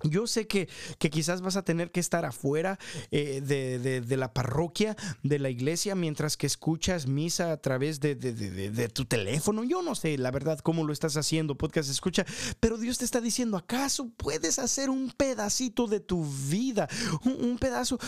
[0.05, 0.69] Yo sé que,
[1.01, 2.79] que, quizás vas a tener que estar afuera
[3.11, 8.89] eh, de, la parroquia, de la iglesia, mientras que escuchas misa a través de, de,
[8.91, 9.65] tu teléfono.
[9.65, 12.25] Yo no sé, la verdad, cómo lo estás haciendo, podcast escucha,
[12.61, 16.89] pero Dios te está diciendo, ¿acaso puedes hacer un pedacito de tu vida?
[17.25, 17.99] Un, pedazo,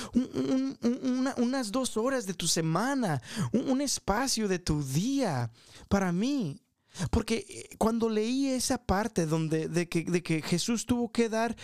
[1.38, 3.20] unas dos horas de tu semana,
[3.52, 5.50] un espacio de tu día
[5.88, 6.62] para mí.
[7.10, 11.56] Porque eh, cuando leí esa parte donde de que, de que Jesús tuvo que dar,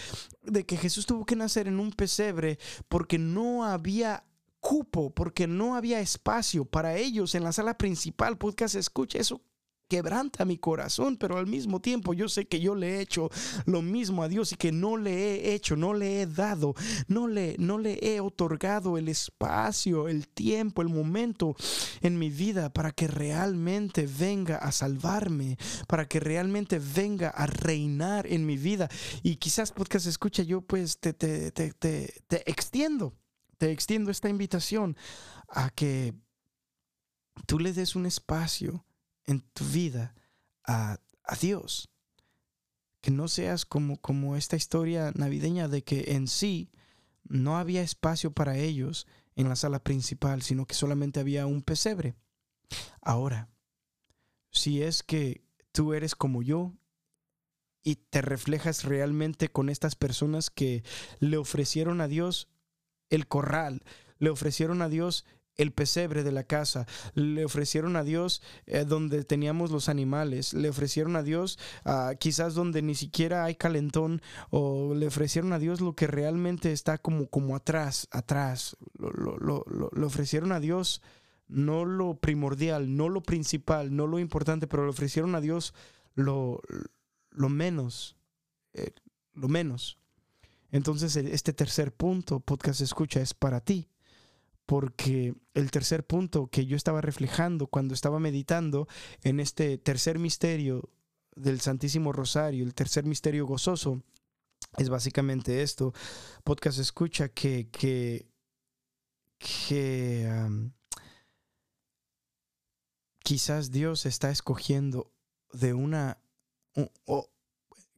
[0.42, 2.58] de que Jesús tuvo que nacer en un pesebre
[2.88, 4.24] porque no había
[4.60, 9.40] cupo, porque no había espacio para ellos en la sala principal, podcast escucha eso
[9.88, 13.30] quebranta mi corazón, pero al mismo tiempo yo sé que yo le he hecho
[13.66, 16.74] lo mismo a Dios y que no le he hecho, no le he dado,
[17.08, 21.56] no le, no le he otorgado el espacio, el tiempo, el momento
[22.00, 25.56] en mi vida para que realmente venga a salvarme,
[25.86, 28.88] para que realmente venga a reinar en mi vida.
[29.22, 33.14] Y quizás podcast escucha, yo pues te, te, te, te extiendo,
[33.58, 34.96] te extiendo esta invitación
[35.48, 36.14] a que
[37.46, 38.84] tú le des un espacio
[39.26, 40.14] en tu vida
[40.64, 40.98] a,
[41.40, 41.88] Dios.
[43.00, 46.70] Que no seas como, como esta historia navideña de que en sí
[47.24, 52.14] no había espacio para ellos en la sala principal, sino que solamente había un pesebre.
[53.00, 53.50] Ahora,
[54.50, 56.72] si es que tú eres como yo
[57.82, 60.82] y te reflejas realmente con estas personas que
[61.20, 62.48] le ofrecieron a Dios
[63.10, 63.82] el corral,
[64.18, 65.24] le ofrecieron a Dios
[65.56, 70.68] el pesebre de la casa, le ofrecieron a Dios eh, donde teníamos los animales, le
[70.68, 75.80] ofrecieron a Dios ah, quizás donde ni siquiera hay calentón, o le ofrecieron a Dios
[75.80, 81.02] lo que realmente está como, como atrás, atrás, le ofrecieron a Dios
[81.48, 85.74] no lo primordial, no lo principal, no lo importante, pero le ofrecieron a Dios
[86.14, 86.60] lo,
[87.30, 88.16] lo menos,
[88.72, 88.90] eh,
[89.34, 89.98] lo menos.
[90.72, 93.88] Entonces este tercer punto, podcast escucha, es para ti.
[94.66, 98.88] Porque el tercer punto que yo estaba reflejando cuando estaba meditando
[99.22, 100.90] en este tercer misterio
[101.36, 104.02] del Santísimo Rosario, el tercer misterio gozoso,
[104.76, 105.94] es básicamente esto.
[106.44, 108.26] Podcast escucha que, que,
[109.38, 110.28] que
[113.22, 115.12] quizás Dios está escogiendo
[115.52, 116.18] de una,
[117.06, 117.28] o,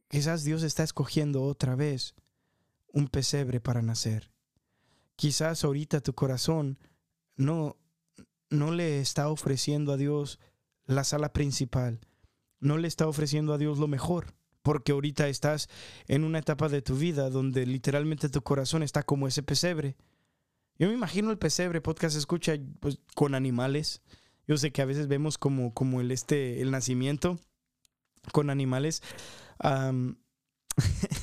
[0.07, 2.15] quizás Dios está escogiendo otra vez
[2.93, 4.31] un pesebre para nacer.
[5.19, 6.79] Quizás ahorita tu corazón
[7.35, 7.75] no,
[8.49, 10.39] no le está ofreciendo a Dios
[10.85, 11.99] la sala principal,
[12.61, 15.67] no le está ofreciendo a Dios lo mejor, porque ahorita estás
[16.07, 19.97] en una etapa de tu vida donde literalmente tu corazón está como ese pesebre.
[20.77, 24.01] Yo me imagino el pesebre, podcast escucha pues, con animales.
[24.47, 27.37] Yo sé que a veces vemos como, como el, este, el nacimiento
[28.31, 29.03] con animales.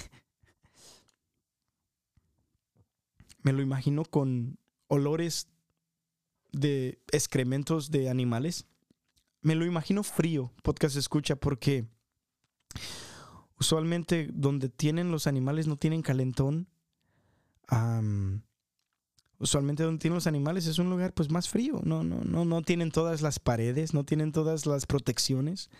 [3.46, 5.46] me lo imagino con olores
[6.50, 8.66] de excrementos de animales.
[9.40, 11.86] Me lo imagino frío, podcast escucha, porque
[13.56, 16.66] usualmente donde tienen los animales no tienen calentón.
[19.38, 21.80] usualmente donde tienen los animales es un lugar pues más frío.
[21.84, 25.70] No, no, no, no tienen todas las paredes, no tienen todas las protecciones.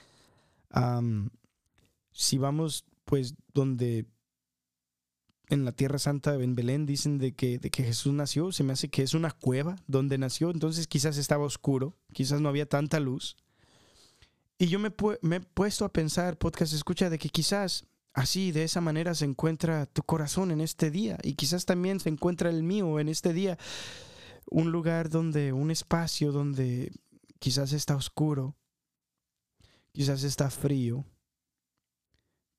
[2.13, 4.07] si vamos pues donde
[5.49, 8.53] en la Tierra Santa, en Belén, dicen de que, de que Jesús nació.
[8.53, 10.51] Se me hace que es una cueva donde nació.
[10.51, 13.37] Entonces quizás estaba oscuro, quizás no había tanta luz.
[14.59, 18.65] Y yo me, me he puesto a pensar, podcast escucha, de que quizás así, de
[18.65, 21.19] esa manera, se encuentra tu corazón en este día.
[21.23, 23.59] Y quizás también se encuentra el mío en este día.
[24.51, 26.91] Un lugar donde, un espacio donde
[27.39, 28.57] quizás está oscuro,
[29.93, 31.05] quizás está frío,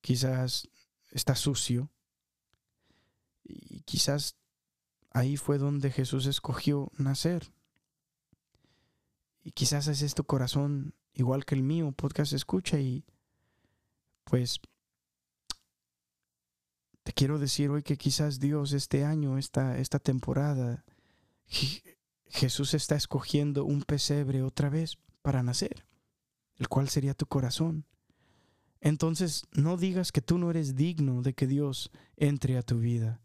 [0.02, 0.70] quizás
[1.12, 1.92] está sucio
[3.88, 4.36] quizás
[5.12, 7.52] ahí fue donde Jesús escogió nacer.
[9.44, 13.06] Y quizás es tu corazón igual que el mío, podcast escucha y
[14.26, 14.60] pues
[17.04, 20.84] te quiero decir hoy que quizás Dios este año, esta, esta temporada,
[22.28, 25.86] Jesús está escogiendo un pesebre otra vez para nacer,
[26.58, 27.86] el cual sería tu corazón.
[28.82, 33.22] Entonces no digas que tú no eres digno de que Dios entre a tu vida.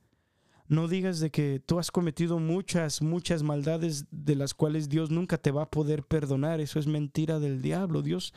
[0.68, 5.38] No digas de que tú has cometido muchas, muchas maldades de las cuales Dios nunca
[5.38, 6.60] te va a poder perdonar.
[6.60, 8.02] Eso es mentira del diablo.
[8.02, 8.32] Dios,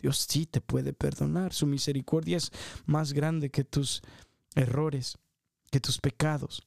[0.00, 1.52] Dios sí te puede perdonar.
[1.52, 2.52] Su misericordia es
[2.86, 4.02] más grande que tus
[4.54, 5.18] errores,
[5.70, 6.62] que tus pecados.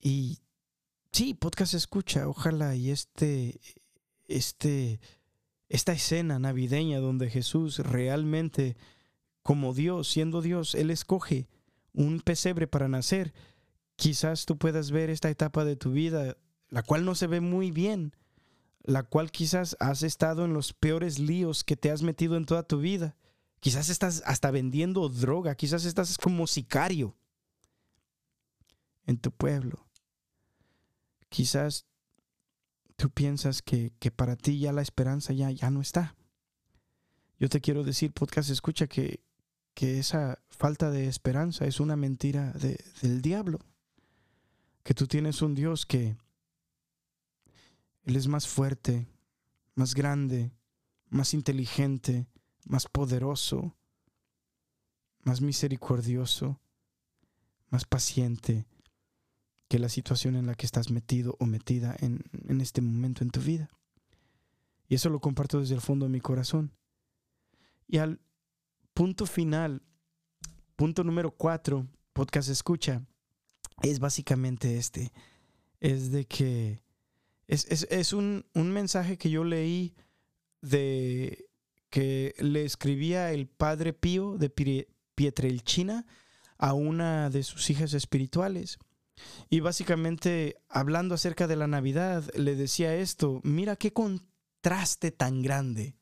[0.00, 0.38] Y
[1.12, 3.60] sí, podcast escucha, ojalá y este,
[4.26, 5.00] este,
[5.68, 8.76] esta escena navideña donde Jesús realmente,
[9.42, 11.48] como Dios, siendo Dios, Él escoge
[11.92, 13.32] un pesebre para nacer,
[13.96, 16.36] quizás tú puedas ver esta etapa de tu vida,
[16.68, 18.14] la cual no se ve muy bien,
[18.82, 22.62] la cual quizás has estado en los peores líos que te has metido en toda
[22.62, 23.16] tu vida.
[23.60, 27.14] Quizás estás hasta vendiendo droga, quizás estás como sicario
[29.06, 29.86] en tu pueblo.
[31.28, 31.86] Quizás
[32.96, 36.16] tú piensas que, que, para ti ya la esperanza ya, ya no está.
[37.38, 39.20] Yo te quiero decir, podcast, escucha que
[39.74, 43.60] que esa falta de esperanza es una mentira del diablo,
[44.82, 46.16] que tú tienes un Dios que
[48.04, 49.06] Él es más fuerte,
[49.74, 50.52] más grande,
[51.08, 52.26] más inteligente,
[52.64, 53.76] más poderoso,
[55.22, 56.60] más misericordioso,
[57.68, 58.66] más paciente
[59.68, 63.30] que la situación en la que estás metido o metida en, en este momento en
[63.30, 63.70] tu vida.
[64.88, 66.72] Y eso lo comparto desde el fondo de mi corazón.
[67.86, 68.20] Y al
[69.00, 69.80] punto final,
[70.76, 73.02] punto número cuatro, podcast escucha,
[73.80, 75.10] es básicamente este.
[75.80, 76.82] Es de que
[77.46, 79.94] es, un, mensaje que yo leí
[80.60, 81.46] de
[81.88, 84.50] que le escribía el padre Pío de
[85.14, 86.04] Pietrelchina
[86.58, 88.78] a una de sus hijas espirituales.
[89.48, 95.96] Y básicamente, hablando acerca de la Navidad, le decía esto, mira qué contraste tan grande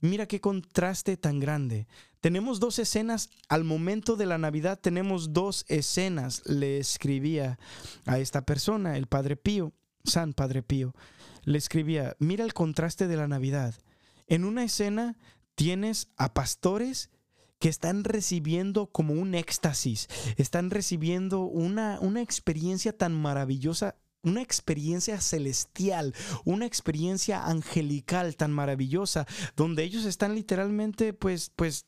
[0.00, 1.86] Mira qué contraste tan grande.
[2.20, 7.58] Tenemos dos escenas, al momento de la Navidad tenemos dos escenas, le escribía
[8.06, 9.72] a esta persona, el Padre Pío,
[10.04, 10.94] San Padre Pío,
[11.44, 13.74] le escribía, mira el contraste de la Navidad.
[14.26, 15.16] En una escena
[15.54, 17.10] tienes a pastores
[17.58, 25.20] que están recibiendo como un éxtasis, están recibiendo una, una experiencia tan maravillosa una experiencia
[25.20, 26.14] celestial,
[26.44, 31.86] una experiencia angelical tan maravillosa, donde ellos están literalmente, pues, pues,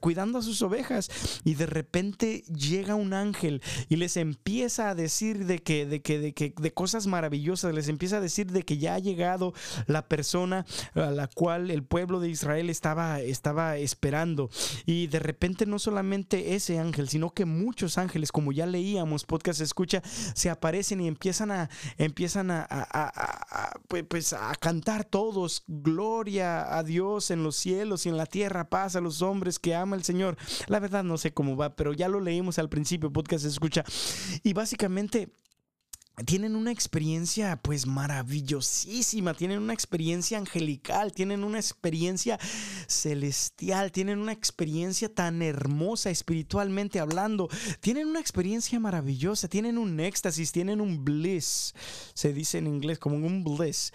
[0.00, 1.10] cuidando a sus ovejas.
[1.44, 6.18] Y de repente llega un ángel y les empieza a decir de que de que
[6.18, 7.74] de que de cosas maravillosas.
[7.74, 9.52] Les empieza a decir de que ya ha llegado
[9.86, 10.64] la persona
[10.94, 14.50] a la cual el pueblo de Israel estaba estaba esperando.
[14.86, 19.60] Y de repente no solamente ese ángel sino que muchos ángeles como ya leíamos podcast
[19.60, 26.82] escucha se aparecen y empiezan a empiezan a, pues, pues a cantar todos gloria a
[26.82, 30.04] Dios en los cielos y en la tierra paz a los hombres que ama el
[30.04, 30.36] Señor.
[30.68, 33.84] La verdad no sé cómo va, pero ya lo leímos al principio, podcast escucha.
[34.42, 35.30] Y básicamente
[36.26, 42.38] tienen una experiencia pues maravillosísima, tienen una experiencia angelical, tienen una experiencia
[42.86, 47.48] celestial, tienen una experiencia tan hermosa espiritualmente hablando,
[47.80, 51.74] tienen una experiencia maravillosa, tienen un éxtasis, tienen un bliss,
[52.14, 53.92] se dice en inglés como un bliss.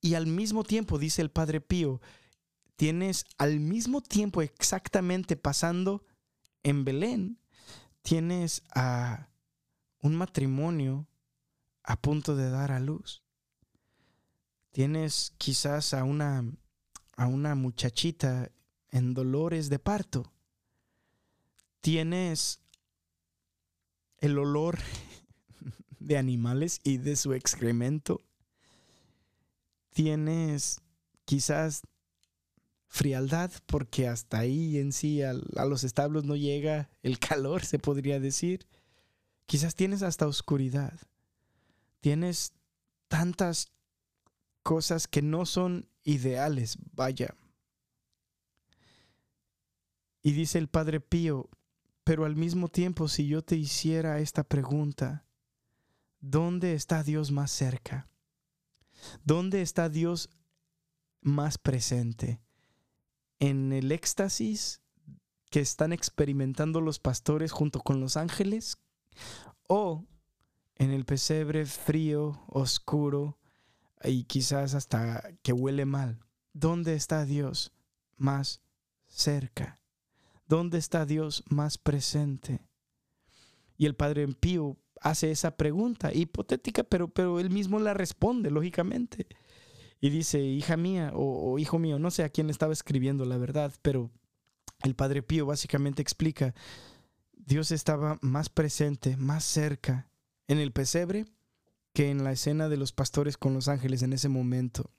[0.00, 2.00] y al mismo tiempo, dice el Padre Pío,
[2.78, 6.06] tienes al mismo tiempo exactamente pasando
[6.62, 7.40] en Belén,
[8.02, 9.30] tienes a
[10.00, 11.08] un matrimonio
[11.82, 13.24] a punto de dar a luz.
[14.70, 16.44] Tienes quizás a una,
[17.16, 18.52] a una muchachita
[18.92, 20.32] en dolores de parto.
[21.80, 22.60] Tienes
[24.18, 24.78] el olor
[25.98, 28.22] de animales y de su excremento.
[29.90, 30.80] Tienes
[31.24, 31.82] quizás
[32.88, 38.18] frialdad porque hasta ahí en sí a, los establos no llega el calor, se podría
[38.18, 38.66] decir.
[39.46, 40.98] Quizás tienes hasta oscuridad.
[42.00, 42.52] Tienes
[43.08, 43.72] tantas
[44.62, 47.34] cosas que no son ideales, vaya.
[50.22, 51.48] Y dice el Padre Pío,
[52.04, 55.24] pero al mismo tiempo si yo te hiciera esta pregunta,
[56.20, 58.08] ¿dónde está Dios más cerca?
[59.24, 60.30] ¿Dónde está Dios
[61.20, 62.40] más presente?
[63.38, 64.80] En el éxtasis
[65.50, 68.78] que están experimentando los pastores junto con los ángeles
[69.66, 70.04] o
[70.76, 73.38] en el pesebre frío, oscuro
[74.04, 76.20] y quizás hasta que huele mal.
[76.52, 77.72] ¿Dónde está Dios
[78.16, 78.60] más
[79.06, 79.80] cerca?
[80.46, 82.60] ¿Dónde está Dios más presente?
[83.76, 89.28] Y el Padre Pío hace esa pregunta hipotética, pero, pero él mismo la responde, lógicamente
[90.00, 93.72] y dice, hija mía o, hijo mío, no sé a quién estaba escribiendo la verdad,
[93.82, 94.10] pero
[94.82, 96.54] el Padre Pío básicamente explica,
[97.32, 100.10] Dios estaba más presente, más cerca
[100.46, 101.26] en el pesebre
[101.92, 104.92] que en la escena de los pastores con los ángeles en ese momento.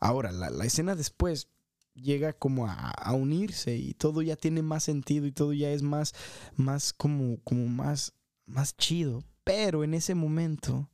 [0.00, 1.48] Ahora, la, escena después
[1.94, 6.14] llega como a, unirse y todo ya tiene más sentido y todo ya es más,
[6.56, 8.14] más como, como más,
[8.46, 9.22] más chido.
[9.44, 10.90] Pero en ese momento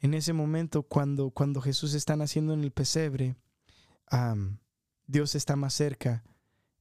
[0.00, 3.36] en ese momento cuando, cuando Jesús está naciendo en el pesebre,
[5.06, 6.24] Dios está más cerca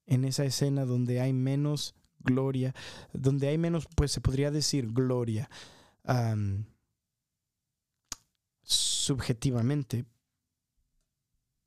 [0.05, 2.74] en esa escena donde hay menos gloria,
[3.13, 5.49] donde hay menos, pues se podría decir gloria,
[8.63, 10.05] subjetivamente,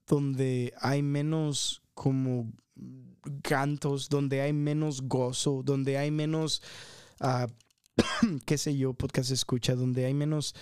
[0.06, 2.52] donde hay menos como
[3.42, 6.62] cantos, donde hay menos gozo, donde hay menos,
[7.20, 7.46] ah,
[8.46, 10.54] qué sé yo, podcast escucha, donde hay menos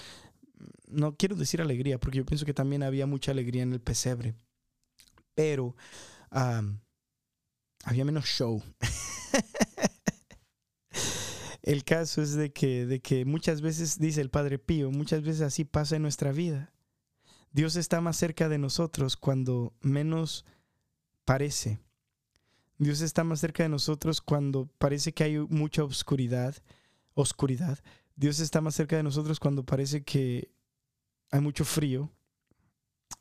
[0.87, 4.35] no quiero decir alegría, porque yo pienso que también había mucha alegría en el pesebre,
[5.35, 5.77] pero
[6.31, 8.63] había menos show.
[11.63, 15.43] el caso es de que, de que muchas veces, dice el Padre Pío, muchas veces
[15.43, 16.73] así pasa en nuestra vida.
[17.53, 20.45] Dios está más cerca de nosotros cuando menos
[21.25, 21.79] parece.
[22.79, 26.55] Dios está más cerca de nosotros cuando parece que hay mucha oscuridad,
[27.15, 27.79] oscuridad.
[28.19, 30.51] Dios está más cerca de nosotros cuando parece que
[31.31, 32.11] hay mucho frío,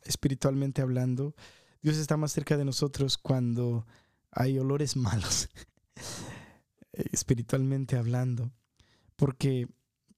[0.02, 1.36] espiritualmente hablando.
[1.80, 3.86] Dios está más cerca de nosotros cuando
[4.32, 5.50] hay olores malos,
[6.92, 8.50] espiritualmente hablando.
[9.14, 9.68] Porque,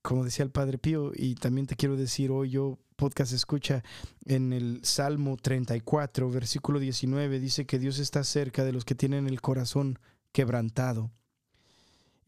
[0.01, 3.85] como decía el Padre Pío, y también te quiero decir hoy yo, podcast escucha,
[4.25, 9.27] en el Salmo 34, versículo 19, dice que Dios está cerca de los que tienen
[9.27, 9.99] el corazón
[10.33, 11.11] quebrantado.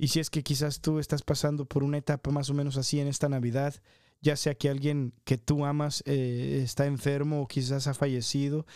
[0.02, 2.98] Y si es que quizás tú estás pasando por una etapa más o menos así
[2.98, 3.76] en esta Navidad,
[4.20, 8.66] ya sea que alguien que tú amas eh, está enfermo o quizás ha fallecido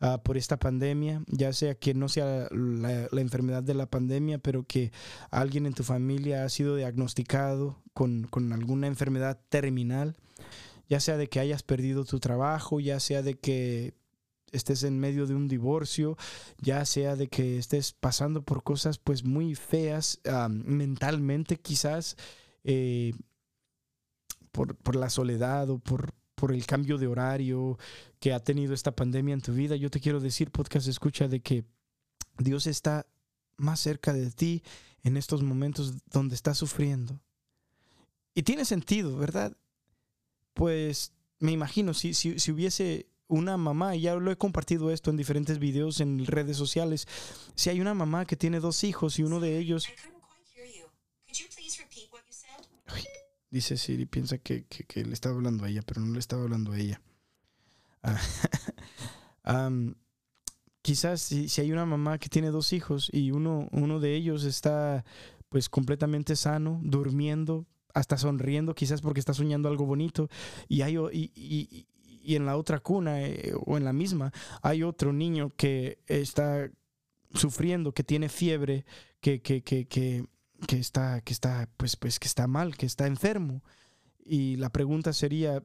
[0.00, 4.64] ah, por esta pandemia, ya sea que no sea la, enfermedad de la pandemia, pero
[4.64, 4.90] que
[5.30, 10.16] alguien en tu familia ha sido diagnosticado con, con alguna enfermedad terminal,
[10.88, 13.94] ya sea de que hayas perdido tu trabajo, ya sea de que
[14.52, 16.16] estés en medio de un divorcio,
[16.58, 22.16] ya sea de que estés pasando por cosas pues muy feas mentalmente quizás,
[22.64, 23.12] eh,
[24.52, 27.78] por, por la soledad o por, por el cambio de horario
[28.20, 31.40] que ha tenido esta pandemia en tu vida, yo te quiero decir, podcast escucha, de
[31.40, 31.64] que
[32.38, 33.06] Dios está
[33.56, 34.62] más cerca de ti
[35.02, 37.20] en estos momentos donde estás sufriendo.
[38.34, 39.56] Y tiene sentido, ¿verdad?
[40.54, 45.10] Pues me imagino, si, si, si hubiese una mamá, y ya lo he compartido esto
[45.10, 47.08] en diferentes videos en redes sociales,
[47.54, 49.88] si hay una mamá que tiene dos hijos y uno de ellos...
[53.50, 56.72] dice Siri, piensa que, que, le estaba hablando a ella, pero no le estaba hablando
[56.72, 57.02] a ella.
[58.02, 58.20] Ah,
[60.82, 64.44] quizás si, si, hay una mamá que tiene dos hijos y uno, uno de ellos
[64.44, 65.04] está
[65.48, 70.28] pues completamente sano, durmiendo, hasta sonriendo, quizás porque está soñando algo bonito,
[70.66, 71.86] y, hay, y, y
[72.24, 76.70] en la otra cuna eh, o en la misma hay otro niño que está
[77.34, 78.84] sufriendo, que tiene fiebre,
[79.20, 80.24] que, que, que, que,
[80.66, 83.62] que está, que está, pues, pues, que está mal, que está enfermo.
[84.24, 85.62] Y la pregunta sería,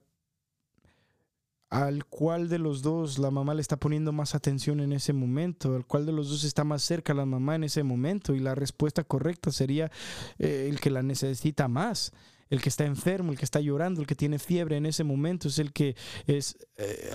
[1.70, 5.76] ¿al cuál de los dos la mamá le está poniendo más atención en ese momento?
[5.76, 8.34] ¿Al cuál de los dos está más cerca la mamá en ese momento?
[8.34, 9.92] Y la respuesta correcta sería
[10.40, 12.14] eh, el que la necesita más
[12.50, 15.48] el que está enfermo, el que está llorando, el que tiene fiebre en ese momento,
[15.48, 15.96] es el que
[16.26, 17.12] es eh,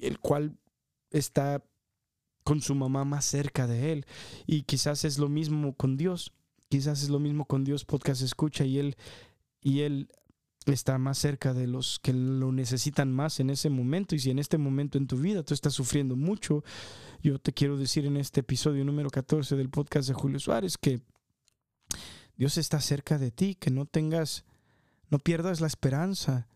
[0.00, 0.56] el cual
[1.10, 1.62] está
[2.44, 4.06] con su mamá más cerca de él.
[4.46, 6.32] Y quizás es lo mismo con Dios.
[6.68, 8.96] Quizás es lo mismo con Dios, podcast escucha, y él,
[9.60, 10.08] y él
[10.66, 14.14] está más cerca de los que lo necesitan más en ese momento.
[14.14, 16.64] Y si en este momento en tu vida tú estás sufriendo mucho,
[17.22, 21.02] yo te quiero decir en este episodio número 14 del podcast de Julio Suárez que
[22.42, 24.44] Dios está cerca de ti, que no tengas,
[25.10, 26.48] no pierdas la esperanza.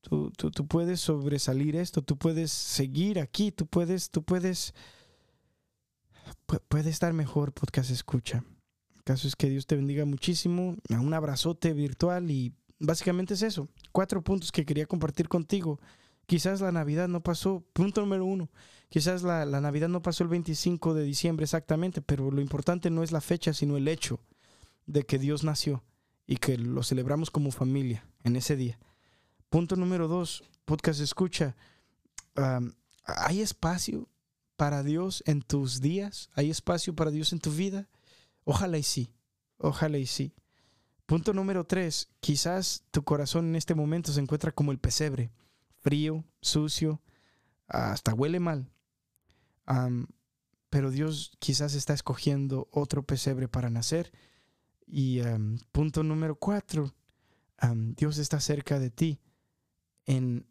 [0.00, 4.72] Tú, tú, puedes sobresalir esto, tú puedes seguir aquí, tú puedes, tú puedes,
[6.68, 8.44] puede estar mejor, podcast escucha.
[8.94, 13.68] El caso es que Dios te bendiga muchísimo, un abrazote virtual y básicamente es eso.
[13.90, 15.80] Cuatro puntos que quería compartir contigo.
[16.26, 18.48] Quizás la Navidad no pasó, punto número uno,
[18.88, 23.02] quizás la, la Navidad no pasó el 25 de diciembre exactamente, pero lo importante no
[23.02, 24.20] es la fecha, sino el hecho
[24.86, 25.84] de que Dios nació
[26.26, 28.78] y que lo celebramos como familia en ese día.
[29.50, 31.56] Punto número dos, podcast escucha.
[33.04, 34.08] ¿Hay espacio
[34.56, 36.30] para Dios en tus días?
[36.34, 37.88] ¿Hay espacio para Dios en tu vida?
[38.44, 39.12] Ojalá y sí,
[39.58, 40.34] ojalá y sí.
[41.06, 45.30] Punto número tres, quizás tu corazón en este momento se encuentra como el pesebre,
[45.80, 47.02] frío, sucio,
[47.66, 48.70] hasta huele mal.
[50.70, 54.12] pero Dios quizás está escogiendo otro pesebre para nacer
[54.86, 56.94] y em, punto número cuatro,
[57.60, 59.20] em, Dios está cerca de ti,
[60.06, 60.46] en,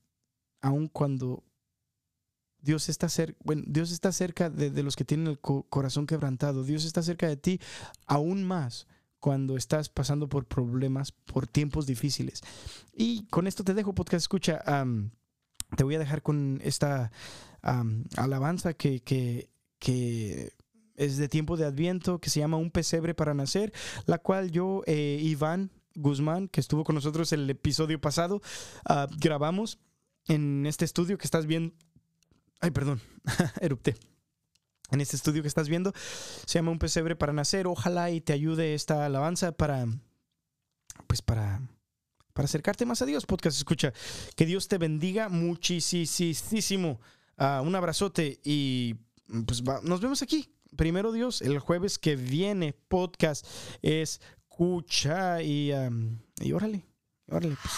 [0.61, 1.43] aun cuando
[2.61, 6.85] Dios está, cerca, bueno, Dios está cerca de, los que tienen el corazón quebrantado, Dios
[6.85, 7.59] está cerca de ti
[8.05, 8.87] aún más
[9.19, 12.41] cuando estás pasando por problemas, por tiempos difíciles.
[12.93, 14.63] Y con esto te dejo, podcast escucha.
[15.75, 17.11] te voy a dejar con esta
[18.17, 20.53] alabanza que, que, que
[20.95, 23.73] es de tiempo de Adviento, que se llama Un pesebre para nacer,
[24.05, 28.41] la cual yo, eh, Iván Guzmán, que estuvo con nosotros el episodio pasado,
[28.85, 29.79] ah, grabamos
[30.27, 31.73] en este estudio que estás viendo.
[32.59, 33.01] Ay, perdón,
[33.61, 33.95] erupté.
[34.91, 35.93] En este estudio que estás viendo,
[36.45, 37.65] se llama Un pesebre para nacer.
[37.65, 39.85] Ojalá y te ayude esta alabanza para,
[41.07, 41.61] pues para,
[42.33, 43.25] para acercarte más a Dios.
[43.25, 43.93] Podcast escucha.
[44.35, 46.99] Que Dios te bendiga muchísimo.
[47.37, 48.95] Ah, un abrazote y
[49.45, 53.45] pues nos vemos aquí primero Dios, el jueves que viene podcast
[53.81, 54.21] es
[54.61, 55.71] escucha y,
[56.39, 56.85] y órale,
[57.27, 57.57] órale.
[57.61, 57.73] Pues.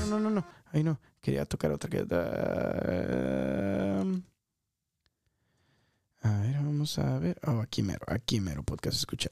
[0.00, 2.00] No, no, no, no, ahí no, quería tocar otra que...
[6.20, 7.40] a ver, vamos a ver.
[7.46, 9.30] Oh, aquí mero, aquí mero, podcast escucha.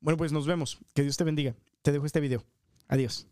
[0.00, 0.78] Bueno, pues nos vemos.
[0.94, 1.54] Que Dios te bendiga.
[1.82, 2.44] Te dejo este video.
[2.86, 3.26] Adiós.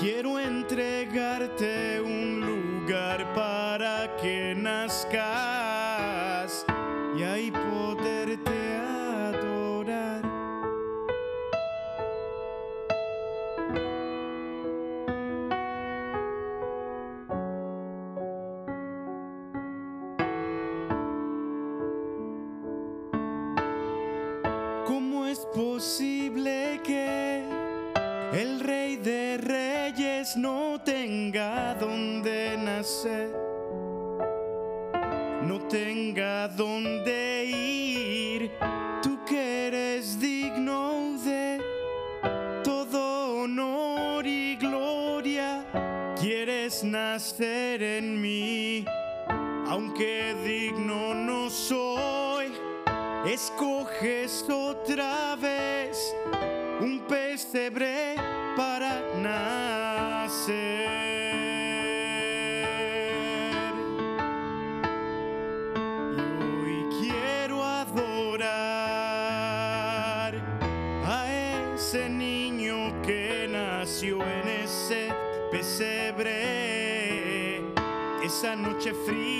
[0.00, 5.55] Quiero entregarte un lugar para que nazcas
[35.42, 38.50] No tenga donde ir,
[39.02, 41.60] tú que eres digno de
[42.64, 45.64] todo honor y gloria,
[46.20, 48.84] quieres nacer en mí,
[49.68, 52.52] aunque digno no soy
[53.26, 56.14] escoges otra vez
[56.80, 58.14] un pesebre
[58.56, 60.95] para nacer.
[78.88, 79.35] Esa noche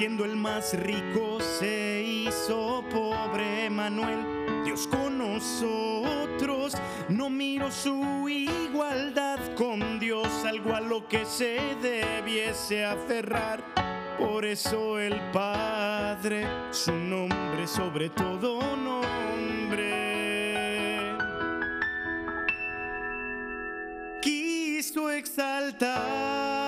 [0.00, 4.64] Siendo el más rico se hizo pobre Manuel.
[4.64, 6.72] Dios con nosotros,
[7.10, 13.62] no miro su igualdad con Dios, algo a lo que se debiese aferrar.
[14.18, 19.20] Por eso el Padre, su nombre sobre todo nombre.
[24.22, 26.59] quiso exaltar,